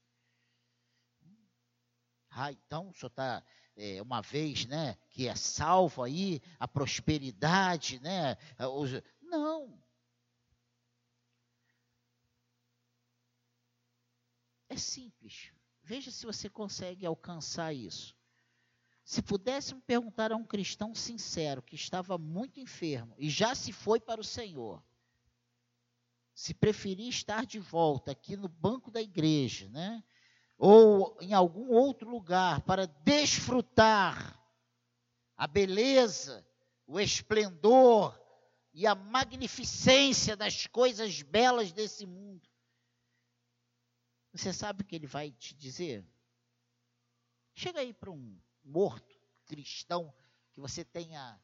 [2.30, 3.41] Ah, então o senhor está,
[3.78, 8.36] é, uma vez, né, que é salvo aí, a prosperidade, né?
[8.59, 8.91] Os,
[9.22, 9.82] não.
[14.68, 15.53] É simples.
[15.82, 18.13] Veja se você consegue alcançar isso.
[19.06, 23.99] Se pudéssemos perguntar a um cristão sincero que estava muito enfermo e já se foi
[23.99, 24.84] para o Senhor,
[26.34, 30.03] se preferir estar de volta aqui no banco da igreja, né?
[30.58, 34.41] ou em algum outro lugar para desfrutar
[35.38, 36.43] a beleza,
[36.88, 38.20] o esplendor
[38.74, 42.49] e a magnificência das coisas belas desse mundo,
[44.34, 46.03] você sabe o que ele vai te dizer?
[47.53, 50.13] Chega aí para um morto cristão
[50.51, 51.39] que você tenha.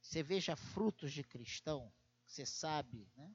[0.00, 1.92] Você veja frutos de cristão,
[2.26, 3.34] você sabe, né?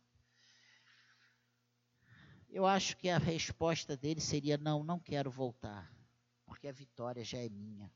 [2.50, 5.92] Eu acho que a resposta dele seria: não, não quero voltar,
[6.46, 7.92] porque a vitória já é minha.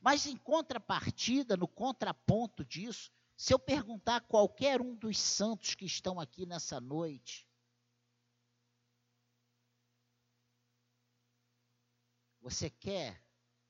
[0.00, 5.86] Mas em contrapartida, no contraponto disso, se eu perguntar a qualquer um dos santos que
[5.86, 7.48] estão aqui nessa noite,
[12.40, 13.22] Você quer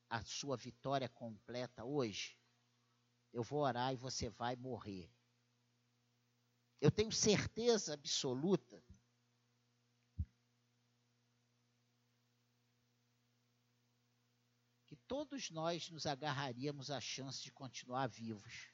[0.09, 2.37] a sua vitória completa hoje?
[3.33, 5.09] Eu vou orar e você vai morrer.
[6.79, 8.83] Eu tenho certeza absoluta
[14.87, 18.69] que todos nós nos agarraríamos à chance de continuar vivos.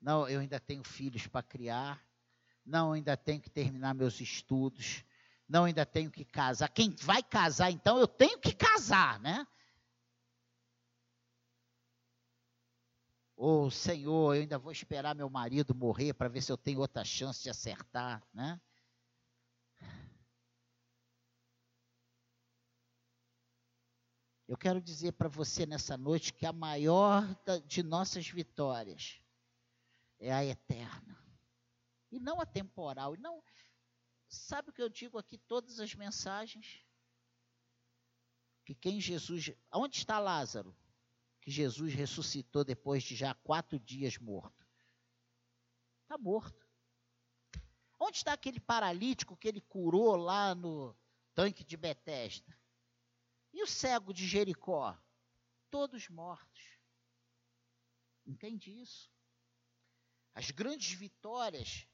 [0.00, 2.06] Não, eu ainda tenho filhos para criar.
[2.64, 5.04] Não, eu ainda tenho que terminar meus estudos.
[5.50, 6.68] Não, ainda tenho que casar.
[6.68, 9.44] Quem vai casar, então, eu tenho que casar, né?
[13.36, 16.78] Ô oh, Senhor, eu ainda vou esperar meu marido morrer para ver se eu tenho
[16.78, 18.60] outra chance de acertar, né?
[24.46, 27.24] Eu quero dizer para você nessa noite que a maior
[27.66, 29.20] de nossas vitórias
[30.20, 31.18] é a eterna.
[32.12, 33.16] E não a temporal.
[33.16, 33.42] E não,
[34.34, 36.84] sabe o que eu digo aqui todas as mensagens?
[38.64, 39.52] Que quem Jesus.
[39.72, 40.74] Onde está Lázaro?
[41.40, 44.66] que Jesus ressuscitou depois de já quatro dias morto?
[46.02, 46.68] Está morto.
[47.98, 50.96] Onde está aquele paralítico que ele curou lá no
[51.34, 52.58] tanque de Betesda?
[53.52, 54.96] E o cego de Jericó?
[55.70, 56.78] Todos mortos.
[58.26, 59.10] Entende isso?
[60.34, 61.86] As grandes vitórias.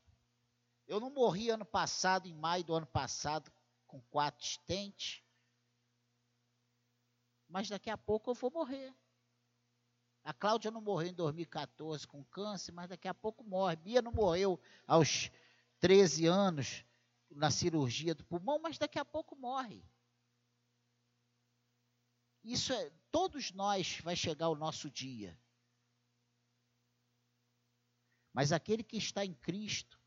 [0.87, 3.51] Eu não morri ano passado, em maio do ano passado,
[3.87, 5.23] com quatro estentes.
[7.49, 8.95] Mas daqui a pouco eu vou morrer.
[10.23, 13.77] A Cláudia não morreu em 2014 com câncer, mas daqui a pouco morre.
[13.77, 15.31] Bia não morreu aos
[15.79, 16.85] 13 anos
[17.31, 19.85] na cirurgia do pulmão, mas daqui a pouco morre.
[22.43, 25.39] Isso é, todos nós vai chegar o nosso dia.
[28.33, 29.99] Mas aquele que está em Cristo,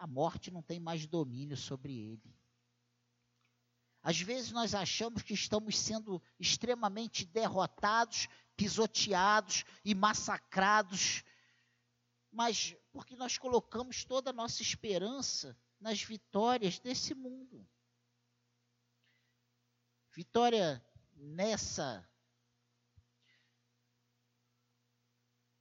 [0.00, 2.34] a morte não tem mais domínio sobre ele.
[4.02, 8.26] Às vezes nós achamos que estamos sendo extremamente derrotados
[8.56, 11.22] pisoteados e massacrados,
[12.32, 17.66] mas porque nós colocamos toda a nossa esperança nas vitórias desse mundo.
[20.12, 20.82] Vitória
[21.14, 22.06] nessa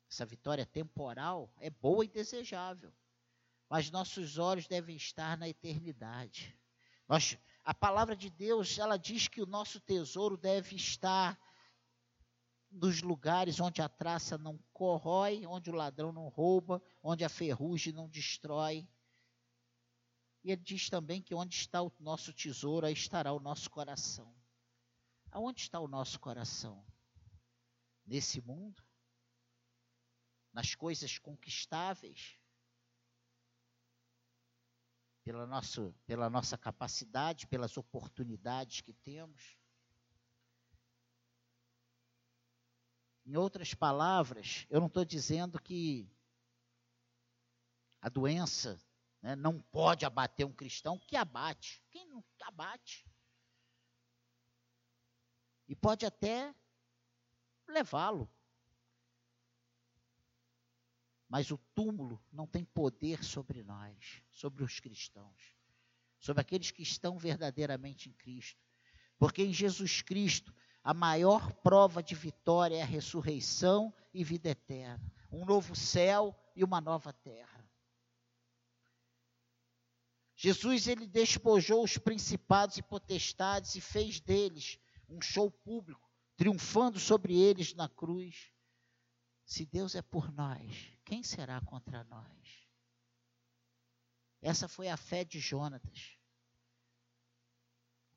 [0.10, 2.94] essa vitória temporal é boa e desejável,
[3.70, 6.58] mas nossos olhos devem estar na eternidade.
[7.08, 11.40] Nós, a palavra de Deus, ela diz que o nosso tesouro deve estar
[12.72, 17.94] nos lugares onde a traça não corrói, onde o ladrão não rouba, onde a ferrugem
[17.94, 18.88] não destrói.
[20.44, 24.36] E ele diz também que onde está o nosso tesouro, aí estará o nosso coração.
[25.32, 26.84] Aonde está o nosso coração?
[28.06, 28.84] Nesse mundo?
[30.52, 32.40] Nas coisas conquistáveis?
[35.30, 39.56] Pela, nosso, pela nossa capacidade, pelas oportunidades que temos?
[43.24, 46.12] Em outras palavras, eu não estou dizendo que
[48.02, 48.82] a doença
[49.22, 51.80] né, não pode abater um cristão, que abate.
[51.92, 53.06] Quem não abate?
[55.68, 56.56] E pode até
[57.68, 58.28] levá-lo.
[61.30, 65.56] Mas o túmulo não tem poder sobre nós, sobre os cristãos,
[66.20, 68.60] sobre aqueles que estão verdadeiramente em Cristo.
[69.20, 70.52] Porque em Jesus Cristo
[70.84, 75.00] a maior prova de vitória é a ressurreição e vida eterna.
[75.32, 77.60] Um novo céu e uma nova terra.
[80.36, 87.38] Jesus ele despojou os principados e potestades e fez deles um show público, triunfando sobre
[87.38, 88.50] eles na cruz.
[89.44, 92.70] Se Deus é por nós, quem será contra nós?
[94.44, 96.20] Essa foi a fé de Jonatas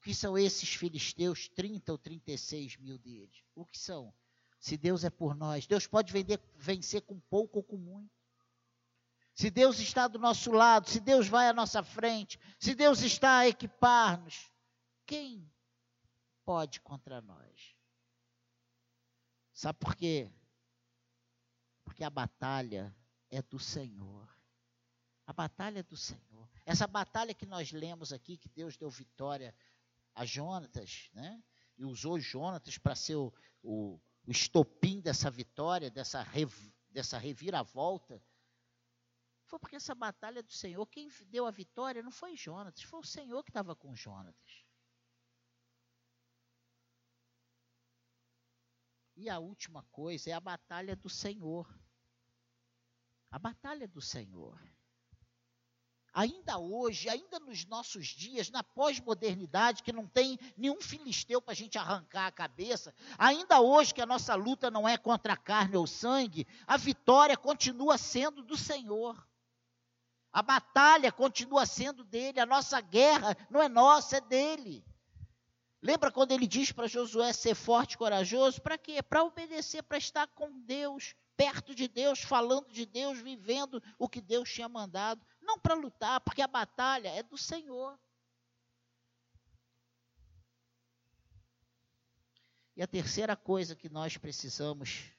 [0.02, 3.42] que são esses filisteus, 30 ou 36 mil deles?
[3.54, 4.12] O que são?
[4.60, 8.12] Se Deus é por nós, Deus pode vender, vencer com pouco ou com muito.
[9.32, 13.38] Se Deus está do nosso lado, se Deus vai à nossa frente, se Deus está
[13.38, 14.50] a equipar-nos,
[15.06, 15.50] quem
[16.44, 17.74] pode contra nós?
[19.54, 20.30] Sabe por quê?
[21.84, 22.94] Porque a batalha
[23.30, 24.28] é do Senhor.
[25.26, 26.48] A batalha é do Senhor.
[26.64, 29.54] Essa batalha que nós lemos aqui, que Deus deu vitória
[30.14, 31.42] a Jonatas, né?
[31.76, 36.52] E usou Jonatas para ser o, o, o, estopim dessa vitória, dessa, rev,
[36.90, 38.22] dessa reviravolta.
[39.46, 43.04] Foi porque essa batalha do Senhor, quem deu a vitória não foi Jonatas, foi o
[43.04, 44.64] Senhor que estava com Jonatas.
[49.16, 51.68] E a última coisa é a batalha do Senhor.
[53.30, 54.60] A batalha do Senhor.
[56.14, 61.56] ainda hoje, ainda nos nossos dias, na pós-modernidade, que não tem nenhum filisteu para a
[61.56, 65.76] gente arrancar a cabeça, ainda hoje que a nossa luta não é contra a carne
[65.76, 69.26] ou sangue, a vitória continua sendo do Senhor.
[70.30, 74.84] A batalha continua sendo dele, a nossa guerra não é nossa, é dele.
[75.82, 78.62] Lembra quando ele diz para Josué ser forte e corajoso?
[78.62, 79.02] Para quê?
[79.02, 84.20] Para obedecer, para estar com Deus, perto de Deus, falando de Deus, vivendo o que
[84.20, 85.26] Deus tinha mandado.
[85.40, 87.98] Não para lutar, porque a batalha é do Senhor.
[92.76, 95.10] E a terceira coisa que nós precisamos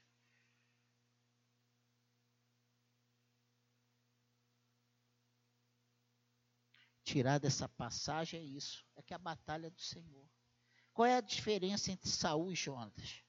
[7.04, 10.26] tirar dessa passagem é isso, é que a batalha é do Senhor.
[10.94, 13.24] Qual é a diferença entre Saul e Jonatas?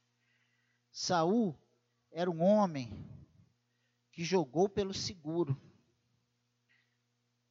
[0.91, 1.59] Saul
[2.11, 2.91] era um homem
[4.11, 5.59] que jogou pelo seguro.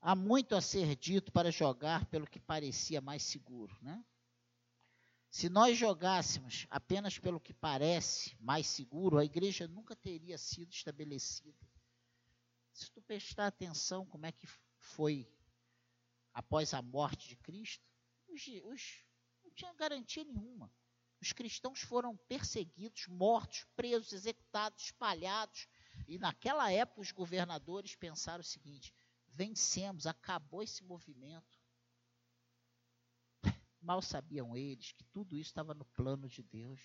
[0.00, 4.04] Há muito a ser dito para jogar pelo que parecia mais seguro, né?
[5.30, 11.58] Se nós jogássemos apenas pelo que parece mais seguro, a igreja nunca teria sido estabelecida.
[12.72, 14.46] Se tu prestar atenção como é que
[14.78, 15.28] foi
[16.32, 17.84] após a morte de Cristo,
[18.28, 19.04] os, os
[19.54, 20.70] tinha garantia nenhuma.
[21.20, 25.66] Os cristãos foram perseguidos, mortos, presos, executados, espalhados.
[26.06, 28.92] E naquela época os governadores pensaram o seguinte:
[29.28, 31.58] vencemos, acabou esse movimento.
[33.80, 36.80] Mal sabiam eles que tudo isso estava no plano de Deus.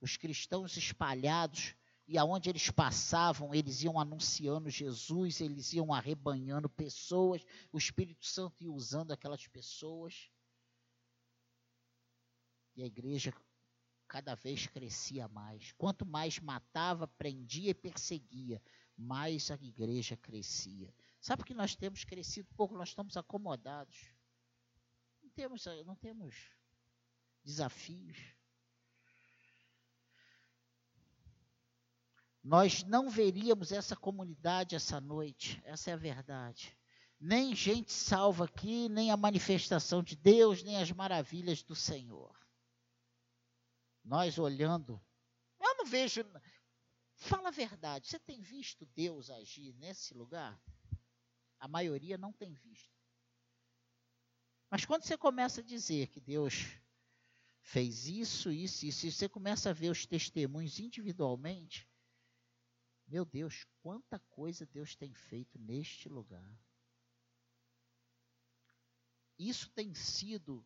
[0.00, 1.74] Os cristãos espalhados,
[2.08, 8.62] e aonde eles passavam, eles iam anunciando Jesus, eles iam arrebanhando pessoas, o Espírito Santo
[8.62, 10.30] ia usando aquelas pessoas.
[12.76, 13.32] E a igreja
[14.06, 15.72] cada vez crescia mais.
[15.72, 18.62] Quanto mais matava, prendia e perseguia,
[18.96, 20.94] mais a igreja crescia.
[21.20, 24.14] Sabe que nós temos crescido pouco, nós estamos acomodados.
[25.22, 26.34] Não temos, não temos
[27.42, 28.18] desafios.
[32.44, 36.76] Nós não veríamos essa comunidade essa noite, essa é a verdade.
[37.18, 42.45] Nem gente salva aqui, nem a manifestação de Deus, nem as maravilhas do Senhor
[44.06, 45.02] nós olhando,
[45.58, 46.24] eu não vejo.
[47.16, 50.62] Fala a verdade, você tem visto Deus agir nesse lugar?
[51.58, 52.94] A maioria não tem visto.
[54.70, 56.78] Mas quando você começa a dizer que Deus
[57.62, 61.88] fez isso, isso, isso, e você começa a ver os testemunhos individualmente,
[63.08, 66.60] meu Deus, quanta coisa Deus tem feito neste lugar.
[69.38, 70.64] Isso tem sido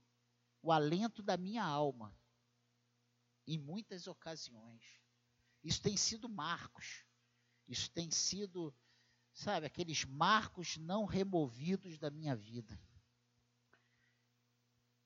[0.63, 2.20] o alento da minha alma
[3.55, 5.01] em muitas ocasiões.
[5.63, 7.05] Isso tem sido marcos.
[7.67, 8.73] Isso tem sido,
[9.33, 12.81] sabe, aqueles marcos não removidos da minha vida.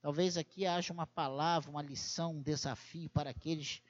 [0.00, 3.80] Talvez aqui haja uma palavra, uma lição, um desafio para aqueles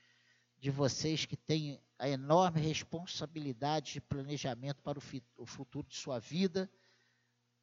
[0.57, 4.99] de vocês que têm a enorme responsabilidade de planejamento para
[5.37, 6.71] o futuro de sua vida,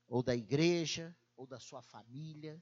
[0.08, 2.62] ou da igreja, ou da sua família.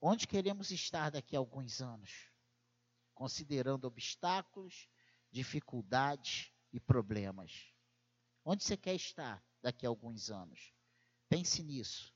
[0.00, 2.30] Onde queremos estar daqui a alguns anos?
[3.14, 4.88] Considerando obstáculos,
[5.30, 7.70] dificuldades e problemas.
[8.42, 10.72] Onde você quer estar daqui a alguns anos?
[11.28, 12.14] Pense nisso.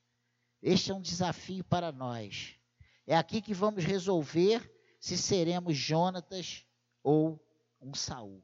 [0.62, 2.58] Este é um desafio para nós.
[3.06, 6.64] É aqui que vamos resolver se seremos Jonatas
[7.02, 7.38] ou
[7.78, 8.42] um Saul.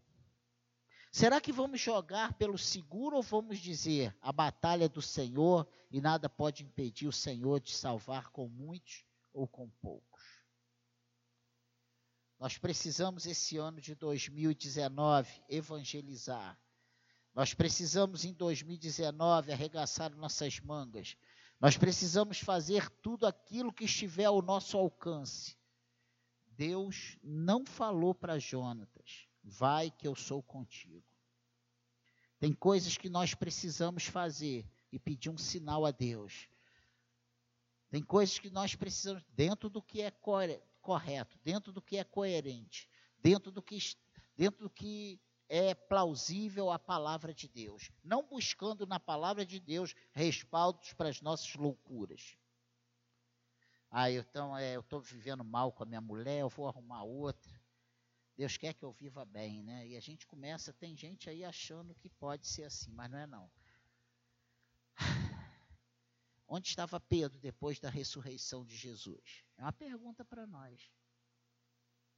[1.11, 5.99] Será que vamos jogar pelo seguro ou vamos dizer a batalha é do Senhor e
[5.99, 9.03] nada pode impedir o Senhor de salvar com muitos
[9.33, 10.23] ou com poucos.
[12.39, 16.59] Nós precisamos, esse ano de 2019, evangelizar.
[17.35, 21.17] Nós precisamos, em 2019, arregaçar nossas mangas.
[21.61, 25.57] Nós precisamos fazer tudo aquilo que estiver ao nosso alcance.
[26.47, 31.05] Deus não falou para Jonatas: vai que eu sou contigo.
[32.39, 36.49] Tem coisas que nós precisamos fazer e pedir um sinal a Deus.
[37.91, 40.13] Tem coisas que nós precisamos, dentro do que é
[40.81, 42.89] correto, dentro do que é coerente,
[43.19, 43.79] dentro do que,
[44.37, 47.91] dentro do que é plausível à palavra de Deus.
[48.05, 52.37] Não buscando na palavra de Deus respaldos para as nossas loucuras.
[53.91, 57.61] Ah, então é, eu estou vivendo mal com a minha mulher, eu vou arrumar outra.
[58.37, 59.89] Deus quer que eu viva bem, né?
[59.89, 63.27] E a gente começa, tem gente aí achando que pode ser assim, mas não é
[63.27, 63.51] não.
[66.53, 69.45] Onde estava Pedro depois da ressurreição de Jesus?
[69.57, 70.91] É uma pergunta para nós.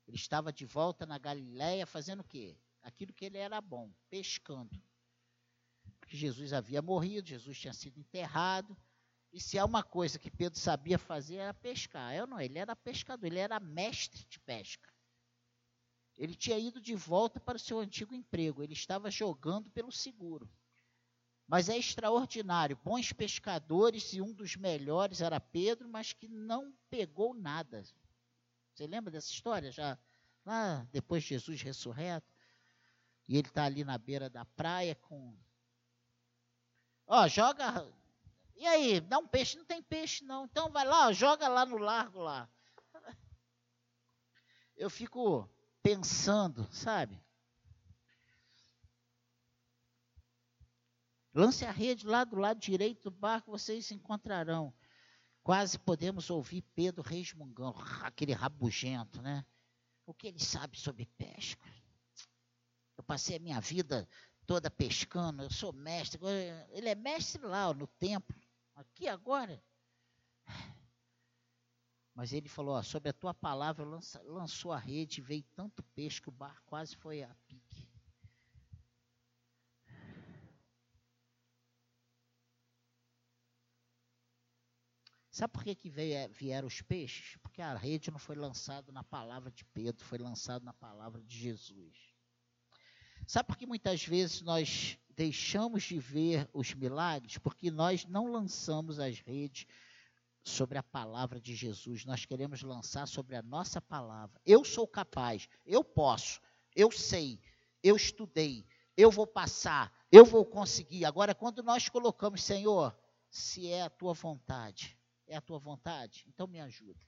[0.07, 2.57] Ele estava de volta na Galiléia fazendo o quê?
[2.81, 4.83] Aquilo que ele era bom, pescando.
[6.09, 8.75] que Jesus havia morrido, Jesus tinha sido enterrado.
[9.31, 12.15] E se há uma coisa que Pedro sabia fazer era pescar.
[12.15, 14.91] Eu não, ele era pescador, ele era mestre de pesca.
[16.17, 20.51] Ele tinha ido de volta para o seu antigo emprego, ele estava jogando pelo seguro.
[21.53, 27.35] Mas é extraordinário, bons pescadores e um dos melhores era Pedro, mas que não pegou
[27.35, 27.85] nada.
[28.73, 29.71] Você lembra dessa história?
[29.71, 29.99] Já
[30.47, 32.27] lá depois de Jesus ressurreto,
[33.29, 35.37] e ele está ali na beira da praia com.
[37.07, 37.87] Ó, joga.
[38.57, 39.59] E aí, dá um peixe?
[39.59, 40.47] Não tem peixe, não.
[40.47, 42.49] Então vai lá, ó, joga lá no largo lá.
[44.75, 45.47] Eu fico
[45.83, 47.23] pensando, sabe?
[51.35, 54.75] Lance a rede lá do lado direito do barco, vocês encontrarão.
[55.43, 59.45] Quase podemos ouvir Pedro resmungando, aquele rabugento, né?
[60.05, 61.69] O que ele sabe sobre pesca?
[62.97, 64.07] Eu passei a minha vida
[64.47, 66.21] toda pescando, eu sou mestre.
[66.71, 68.37] Ele é mestre lá no templo,
[68.75, 69.63] aqui agora.
[72.15, 73.87] Mas ele falou: ó, sobre a tua palavra
[74.25, 77.72] lançou a rede, veio tanto peixe que o barco quase foi a pique.
[85.33, 87.39] Sabe por que, que veio, é, vieram os peixes?
[87.41, 91.39] Porque a rede não foi lançada na palavra de Pedro, foi lançada na palavra de
[91.39, 92.13] Jesus.
[93.27, 97.39] Sabe por que muitas vezes nós deixamos de ver os milagres?
[97.39, 99.67] Porque nós não lançamos as redes
[100.45, 104.39] sobre a palavra de Jesus, nós queremos lançar sobre a nossa palavra.
[104.45, 106.43] Eu sou capaz, eu posso,
[106.77, 107.41] eu sei,
[107.83, 111.07] eu estudei, eu vou passar, eu vou conseguir.
[111.07, 112.95] Agora, quando nós colocamos, Senhor,
[113.31, 114.95] se é a tua vontade,
[115.33, 117.01] é a tua vontade, então me ajuda.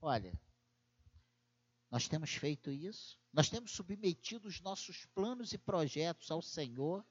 [0.00, 0.38] Olha,
[1.90, 7.04] nós temos feito isso, nós temos submetido os nossos planos e projetos ao Senhor,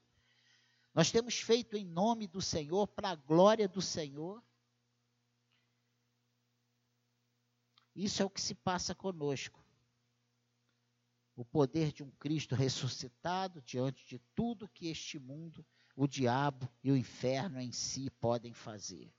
[0.93, 4.43] nós temos feito em nome do Senhor, para a glória do Senhor.
[7.95, 9.63] Isso é o que se passa conosco.
[11.35, 15.65] O poder de um Cristo ressuscitado diante de tudo que este mundo,
[15.95, 19.13] o diabo e o inferno em si podem fazer.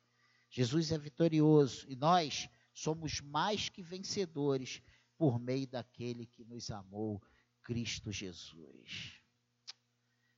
[0.50, 4.82] Jesus é vitorioso e nós somos mais que vencedores
[5.16, 7.22] por meio daquele que nos amou,
[7.62, 9.20] Cristo Jesus.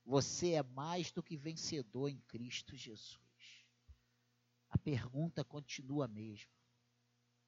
[0.05, 3.19] Você é mais do que vencedor em Cristo Jesus.
[4.69, 6.51] A pergunta continua a mesma.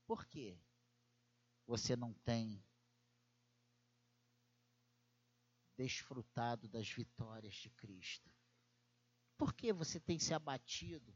[0.05, 0.57] Por quê?
[1.65, 2.63] você não tem
[5.75, 8.31] desfrutado das vitórias de Cristo?
[9.37, 11.15] Por que você tem se abatido?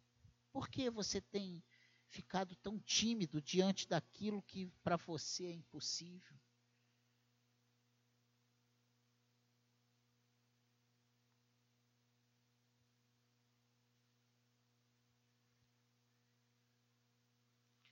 [0.60, 1.64] Por que você tem
[2.10, 6.38] ficado tão tímido diante daquilo que para você é impossível?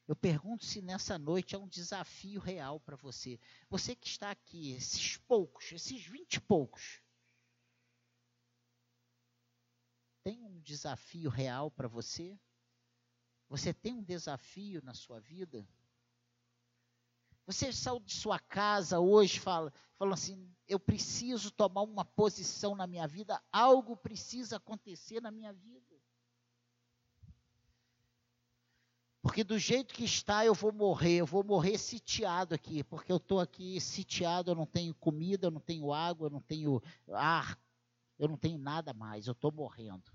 [0.06, 3.40] Eu pergunto se nessa noite é um desafio real para você.
[3.70, 7.02] Você que está aqui, esses poucos, esses vinte e poucos,
[10.22, 12.38] tem um desafio real para você?
[13.50, 15.68] Você tem um desafio na sua vida?
[17.46, 19.72] Você saiu de sua casa hoje fala,
[20.12, 25.96] assim: eu preciso tomar uma posição na minha vida, algo precisa acontecer na minha vida.
[29.22, 33.18] Porque do jeito que está, eu vou morrer, eu vou morrer sitiado aqui, porque eu
[33.18, 36.82] estou aqui sitiado, eu não tenho comida, eu não tenho água, eu não tenho
[37.12, 37.60] ar,
[38.20, 40.12] eu não tenho nada mais, eu estou morrendo.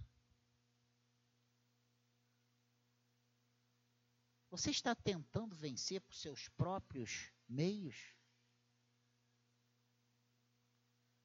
[4.53, 8.15] Você está tentando vencer por seus próprios meios?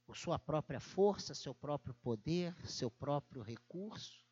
[0.06, 4.26] Por sua própria força, seu próprio poder, seu próprio recurso?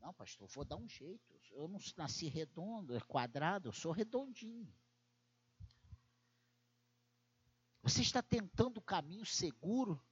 [0.00, 1.38] Não, pastor, vou dar um jeito.
[1.50, 4.74] Eu não nasci redondo, é quadrado, eu sou redondinho.
[7.82, 10.02] Você está tentando o caminho seguro?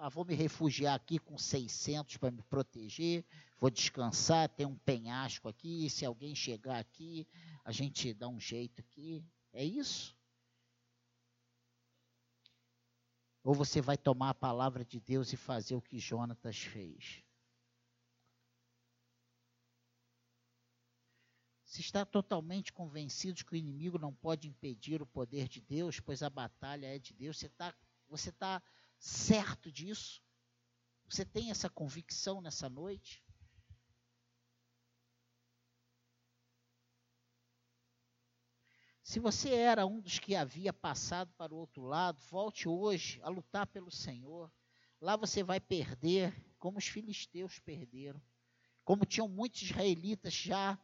[0.00, 3.24] Ah, vou me refugiar aqui com 600 para me proteger,
[3.58, 7.26] vou descansar, tem um penhasco aqui, se alguém chegar aqui,
[7.64, 9.24] a gente dá um jeito aqui.
[9.52, 10.16] É isso?
[13.42, 17.24] Ou você vai tomar a palavra de Deus e fazer o que Jonatas fez?
[21.64, 26.22] Se está totalmente convencido que o inimigo não pode impedir o poder de Deus, pois
[26.22, 27.74] a batalha é de Deus, você está
[28.08, 28.62] você tá
[28.98, 30.22] certo disso?
[31.08, 33.24] Você tem essa convicção nessa noite?
[39.08, 43.30] Se você era um dos que havia passado para o outro lado, volte hoje a
[43.30, 44.52] lutar pelo Senhor.
[45.00, 48.20] Lá você vai perder como os filisteus perderam.
[48.84, 50.78] Como tinham muitos israelitas já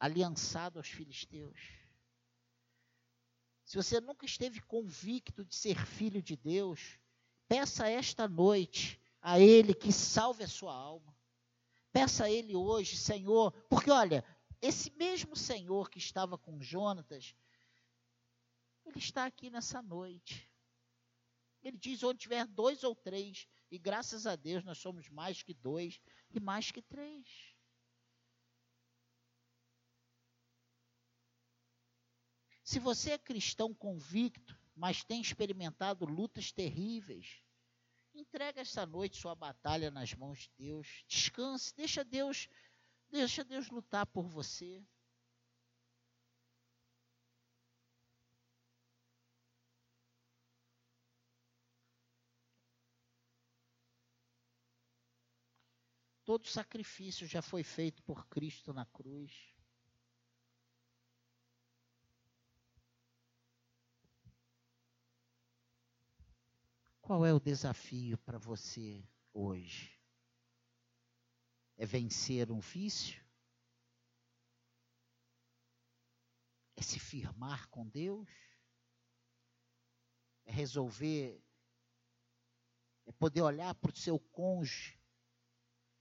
[0.00, 1.81] aliançados aos filisteus.
[3.72, 6.98] Se você nunca esteve convicto de ser filho de Deus,
[7.48, 11.16] peça esta noite a Ele que salve a sua alma.
[11.90, 14.22] Peça a Ele hoje, Senhor, porque olha,
[14.60, 17.34] esse mesmo Senhor que estava com Jonatas,
[18.84, 20.52] Ele está aqui nessa noite.
[21.62, 25.54] Ele diz: onde tiver dois ou três, e graças a Deus nós somos mais que
[25.54, 25.98] dois
[26.30, 27.51] e mais que três.
[32.72, 37.44] Se você é cristão convicto, mas tem experimentado lutas terríveis,
[38.14, 41.04] entrega esta noite sua batalha nas mãos de Deus.
[41.06, 42.48] Descanse, deixa Deus,
[43.10, 44.82] deixa Deus lutar por você.
[56.24, 59.51] Todo sacrifício já foi feito por Cristo na cruz.
[67.12, 70.00] Qual é o desafio para você hoje?
[71.76, 73.22] É vencer um vício?
[76.74, 78.30] É se firmar com Deus?
[80.46, 81.38] É resolver?
[83.04, 84.98] É poder olhar para o seu cônjuge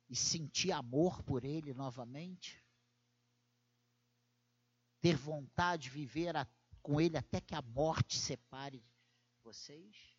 [0.07, 2.65] e sentir amor por ele novamente?
[5.01, 6.47] Ter vontade de viver a,
[6.81, 8.81] com ele até que a morte separe
[9.43, 10.10] vocês?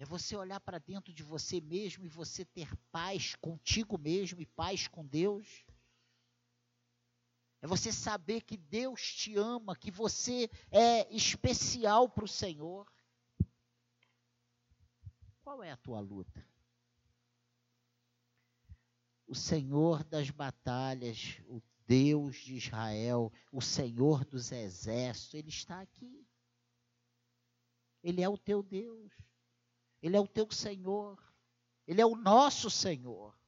[0.00, 4.46] É você olhar para dentro de você mesmo e você ter paz contigo mesmo e
[4.46, 5.62] paz com Deus.
[7.60, 12.90] É você saber que Deus te ama, que você é especial para o Senhor.
[15.42, 16.48] Qual é a tua luta?
[19.26, 26.26] O Senhor das batalhas, o Deus de Israel, o Senhor dos exércitos, Ele está aqui.
[28.02, 29.12] Ele é o teu Deus.
[30.02, 31.22] Ele é o teu Senhor.
[31.86, 33.38] Ele é o nosso Senhor.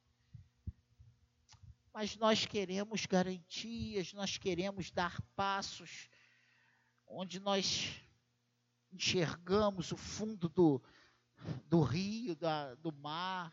[1.93, 6.09] Mas nós queremos garantias, nós queremos dar passos
[7.07, 8.01] onde nós
[8.91, 10.83] enxergamos o fundo do,
[11.67, 13.53] do rio, da, do mar.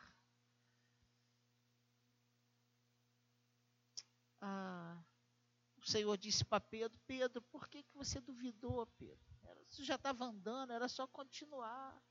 [4.42, 5.04] Ah,
[5.78, 9.20] o Senhor disse para Pedro: Pedro, por que, que você duvidou, Pedro?
[9.68, 12.02] Você já estava andando, era só continuar.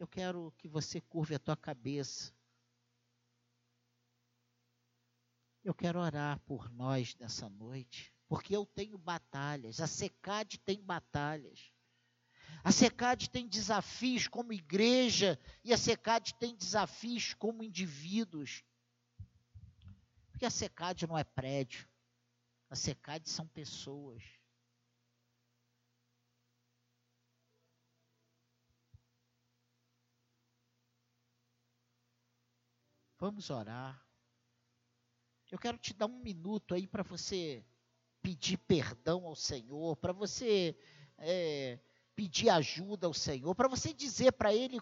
[0.00, 2.32] Eu quero que você curve a tua cabeça.
[5.62, 11.70] Eu quero orar por nós nessa noite, porque eu tenho batalhas, a SECAD tem batalhas.
[12.64, 18.64] A SECAD tem desafios como igreja e a SECAD tem desafios como indivíduos.
[20.30, 21.86] Porque a SECAD não é prédio,
[22.70, 24.39] a SECAD são pessoas.
[33.20, 34.02] Vamos orar.
[35.52, 37.62] Eu quero te dar um minuto aí para você
[38.22, 40.74] pedir perdão ao Senhor, para você
[41.18, 41.78] é,
[42.16, 44.80] pedir ajuda ao Senhor, para você dizer para Ele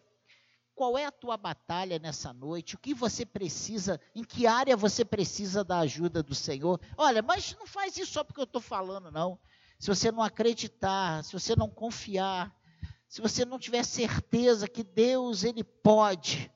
[0.72, 5.04] qual é a tua batalha nessa noite, o que você precisa, em que área você
[5.04, 6.80] precisa da ajuda do Senhor.
[6.96, 9.36] Olha, mas não faz isso só porque eu estou falando, não.
[9.80, 12.56] Se você não acreditar, se você não confiar,
[13.08, 16.48] se você não tiver certeza que Deus, Ele pode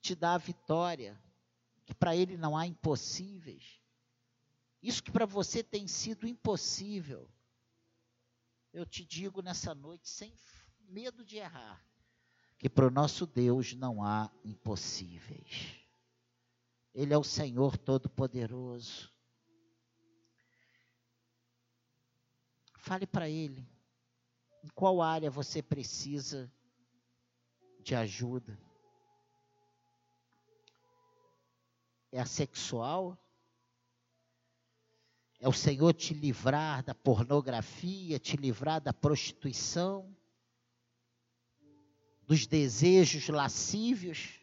[0.00, 1.20] te dar a vitória,
[1.84, 3.80] que para Ele não há impossíveis.
[4.82, 7.28] Isso que para você tem sido impossível,
[8.72, 10.32] eu te digo nessa noite, sem
[10.88, 11.84] medo de errar,
[12.58, 15.76] que para o nosso Deus não há impossíveis.
[16.94, 19.12] Ele é o Senhor Todo-Poderoso.
[22.78, 23.68] Fale para Ele
[24.62, 26.52] em qual área você precisa
[27.80, 28.58] de ajuda.
[32.12, 33.16] É a sexual?
[35.38, 40.14] É o Senhor te livrar da pornografia, te livrar da prostituição,
[42.26, 44.38] dos desejos lascívios.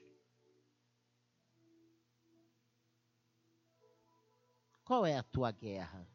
[4.83, 6.07] Qual é a tua guerra?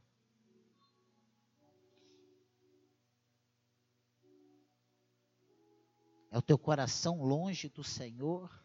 [6.31, 8.62] É o teu coração longe do Senhor?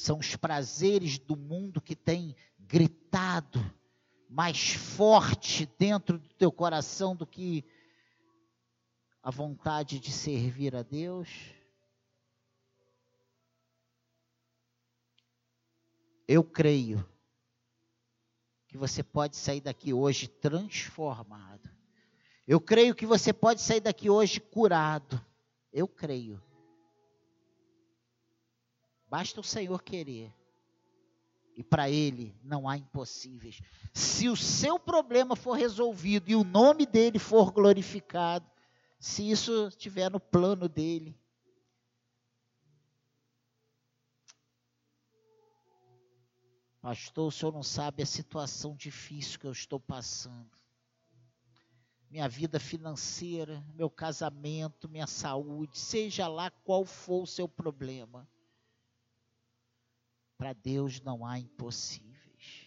[0.00, 3.60] São os prazeres do mundo que têm gritado
[4.30, 7.62] mais forte dentro do teu coração do que
[9.22, 11.28] a vontade de servir a Deus?
[16.26, 17.06] Eu creio
[18.68, 21.68] que você pode sair daqui hoje transformado.
[22.48, 25.22] Eu creio que você pode sair daqui hoje curado.
[25.70, 26.42] Eu creio.
[29.10, 30.32] Basta o Senhor querer.
[31.56, 33.60] E para Ele não há impossíveis.
[33.92, 38.48] Se o seu problema for resolvido e o nome dele for glorificado,
[39.00, 41.18] se isso estiver no plano dele,
[46.80, 50.50] Pastor, o senhor não sabe a situação difícil que eu estou passando.
[52.08, 58.26] Minha vida financeira, meu casamento, minha saúde, seja lá qual for o seu problema.
[60.40, 62.66] Para Deus não há impossíveis.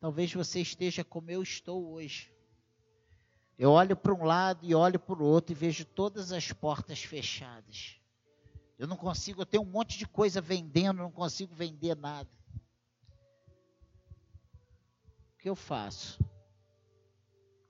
[0.00, 2.34] Talvez você esteja como eu estou hoje.
[3.56, 7.00] Eu olho para um lado e olho para o outro e vejo todas as portas
[7.00, 8.00] fechadas.
[8.76, 12.28] Eu não consigo, eu tenho um monte de coisa vendendo, não consigo vender nada.
[15.32, 16.18] O que eu faço?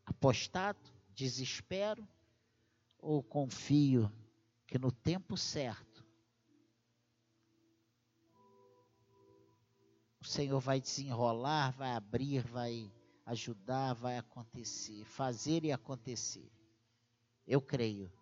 [0.07, 0.80] Apostado,
[1.14, 2.09] desespero
[2.99, 4.11] ou confio
[4.66, 5.95] que no tempo certo
[10.27, 12.93] o Senhor vai desenrolar, vai abrir, vai
[13.24, 16.51] ajudar, vai acontecer, fazer e acontecer.
[17.47, 18.12] Eu creio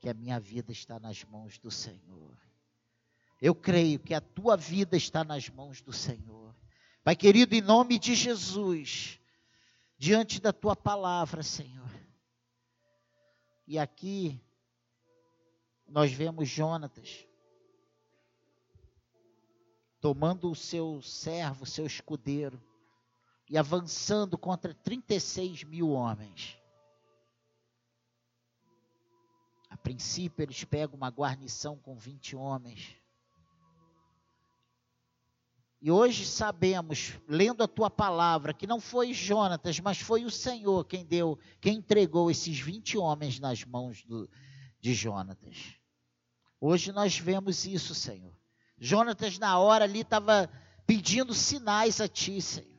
[0.00, 2.36] que a minha vida está nas mãos do Senhor.
[3.40, 6.52] Eu creio que a tua vida está nas mãos do Senhor.
[7.04, 9.20] Pai querido, em nome de Jesus,
[9.96, 11.88] diante da tua palavra, Senhor.
[13.68, 14.40] E aqui
[15.86, 17.24] nós vemos Jonatas
[20.06, 22.62] tomando o seu servo, seu escudeiro,
[23.50, 26.56] e avançando contra 36 mil homens.
[29.68, 32.96] A princípio, eles pegam uma guarnição com 20 homens.
[35.82, 40.84] E hoje sabemos, lendo a tua palavra, que não foi Jonatas, mas foi o Senhor
[40.84, 44.30] quem deu, quem entregou esses 20 homens nas mãos do,
[44.80, 45.74] de Jonatas.
[46.60, 48.35] Hoje nós vemos isso, Senhor.
[48.78, 50.50] Jonatas, na hora ali, estava
[50.86, 52.76] pedindo sinais a ti, Senhor.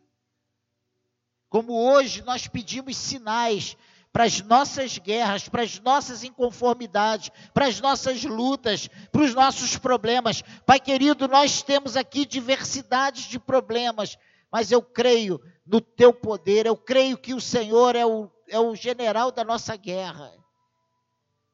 [1.49, 3.77] Como hoje nós pedimos sinais
[4.11, 9.77] para as nossas guerras, para as nossas inconformidades, para as nossas lutas, para os nossos
[9.77, 10.41] problemas.
[10.65, 14.17] Pai querido, nós temos aqui diversidades de problemas,
[14.51, 18.75] mas eu creio no teu poder, eu creio que o Senhor é o, é o
[18.75, 20.33] general da nossa guerra.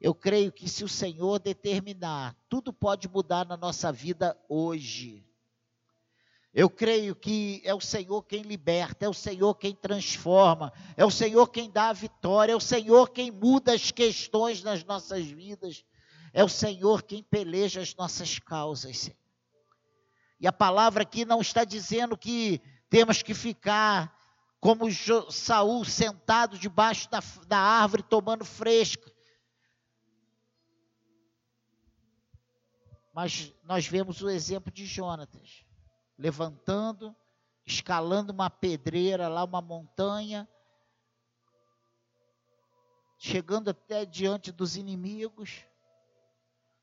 [0.04, 5.26] Eu creio que se o Senhor determinar, tudo pode mudar na nossa vida hoje.
[6.52, 11.10] Eu creio que é o Senhor quem liberta, é o Senhor quem transforma, é o
[11.10, 15.82] Senhor quem dá a vitória, é o Senhor quem muda as questões nas nossas vidas,
[16.34, 19.10] é o Senhor quem peleja as nossas causas.
[20.38, 24.14] E a palavra aqui não está dizendo que temos que ficar
[24.60, 24.84] como
[25.30, 29.13] Saul sentado debaixo da, da árvore tomando fresca.
[33.14, 35.64] Mas nós vemos o exemplo de Jonatas
[36.18, 37.14] levantando,
[37.64, 40.48] escalando uma pedreira lá, uma montanha,
[43.16, 45.64] chegando até diante dos inimigos,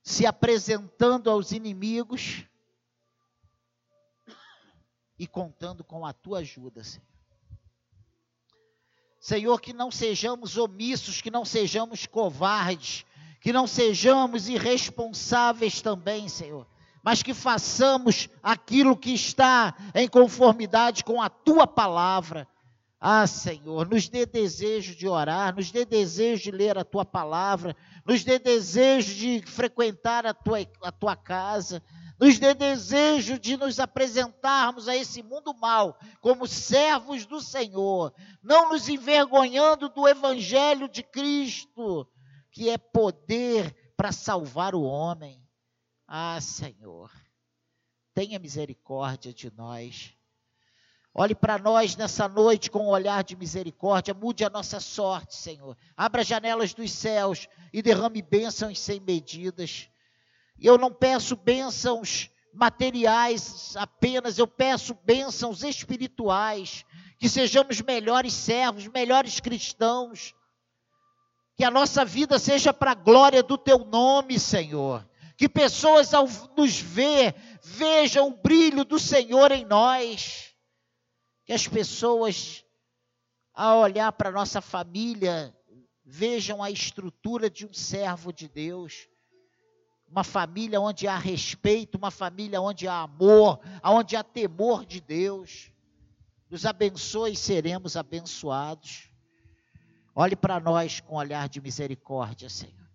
[0.02, 2.46] se apresentando aos inimigos
[5.20, 7.06] e contando com a tua ajuda, Senhor.
[9.20, 13.06] Senhor, que não sejamos omissos, que não sejamos covardes,
[13.42, 16.66] que não sejamos irresponsáveis também, Senhor
[17.04, 22.48] mas que façamos aquilo que está em conformidade com a tua palavra.
[23.00, 27.76] Ah, Senhor, nos dê desejo de orar, nos dê desejo de ler a tua palavra,
[28.06, 31.82] nos dê desejo de frequentar a tua, a tua casa,
[32.20, 38.14] nos dê desejo de nos apresentarmos a esse mundo mal como servos do Senhor,
[38.44, 42.08] não nos envergonhando do Evangelho de Cristo,
[42.52, 45.41] que é poder para salvar o homem.
[46.08, 47.12] Ah, Senhor,
[48.14, 50.14] tenha misericórdia de nós.
[51.14, 55.78] Olhe para nós nessa noite com um olhar de misericórdia, mude a nossa sorte, Senhor.
[55.95, 59.89] Abra as janelas dos céus e derrame bênçãos sem medidas.
[60.58, 66.86] Eu não peço bênçãos materiais apenas, eu peço bênçãos espirituais,
[67.18, 70.34] que sejamos melhores servos, melhores cristãos,
[71.62, 75.07] que a nossa vida seja para a glória do teu nome, Senhor
[75.38, 80.55] Que pessoas ao nos ver vejam o brilho do Senhor em nós.
[81.45, 82.66] Que as pessoas
[83.53, 85.55] ao olhar para nossa família
[86.03, 89.07] vejam a estrutura de um servo de Deus.
[90.07, 95.72] Uma família onde há respeito, uma família onde há amor, onde há temor de Deus.
[96.49, 99.11] Nos abençoe e seremos abençoados.
[100.14, 102.89] Olhe para nós com olhar de misericórdia, Senhor.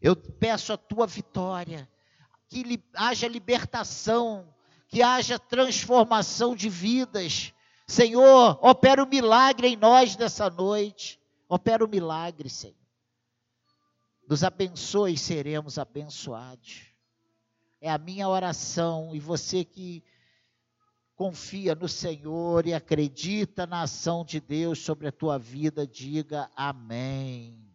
[0.00, 1.88] Eu peço a tua vitória,
[2.48, 4.54] que li, haja libertação,
[4.88, 7.52] que haja transformação de vidas.
[7.86, 11.20] Senhor, opera o um milagre em nós nessa noite.
[11.48, 12.76] Opera o um milagre, Senhor.
[14.28, 16.86] Nos abençoe e seremos abençoados.
[17.80, 20.04] É a minha oração e você que
[21.20, 27.69] confia no Senhor e acredita na ação de Deus sobre a tua vida, diga amém.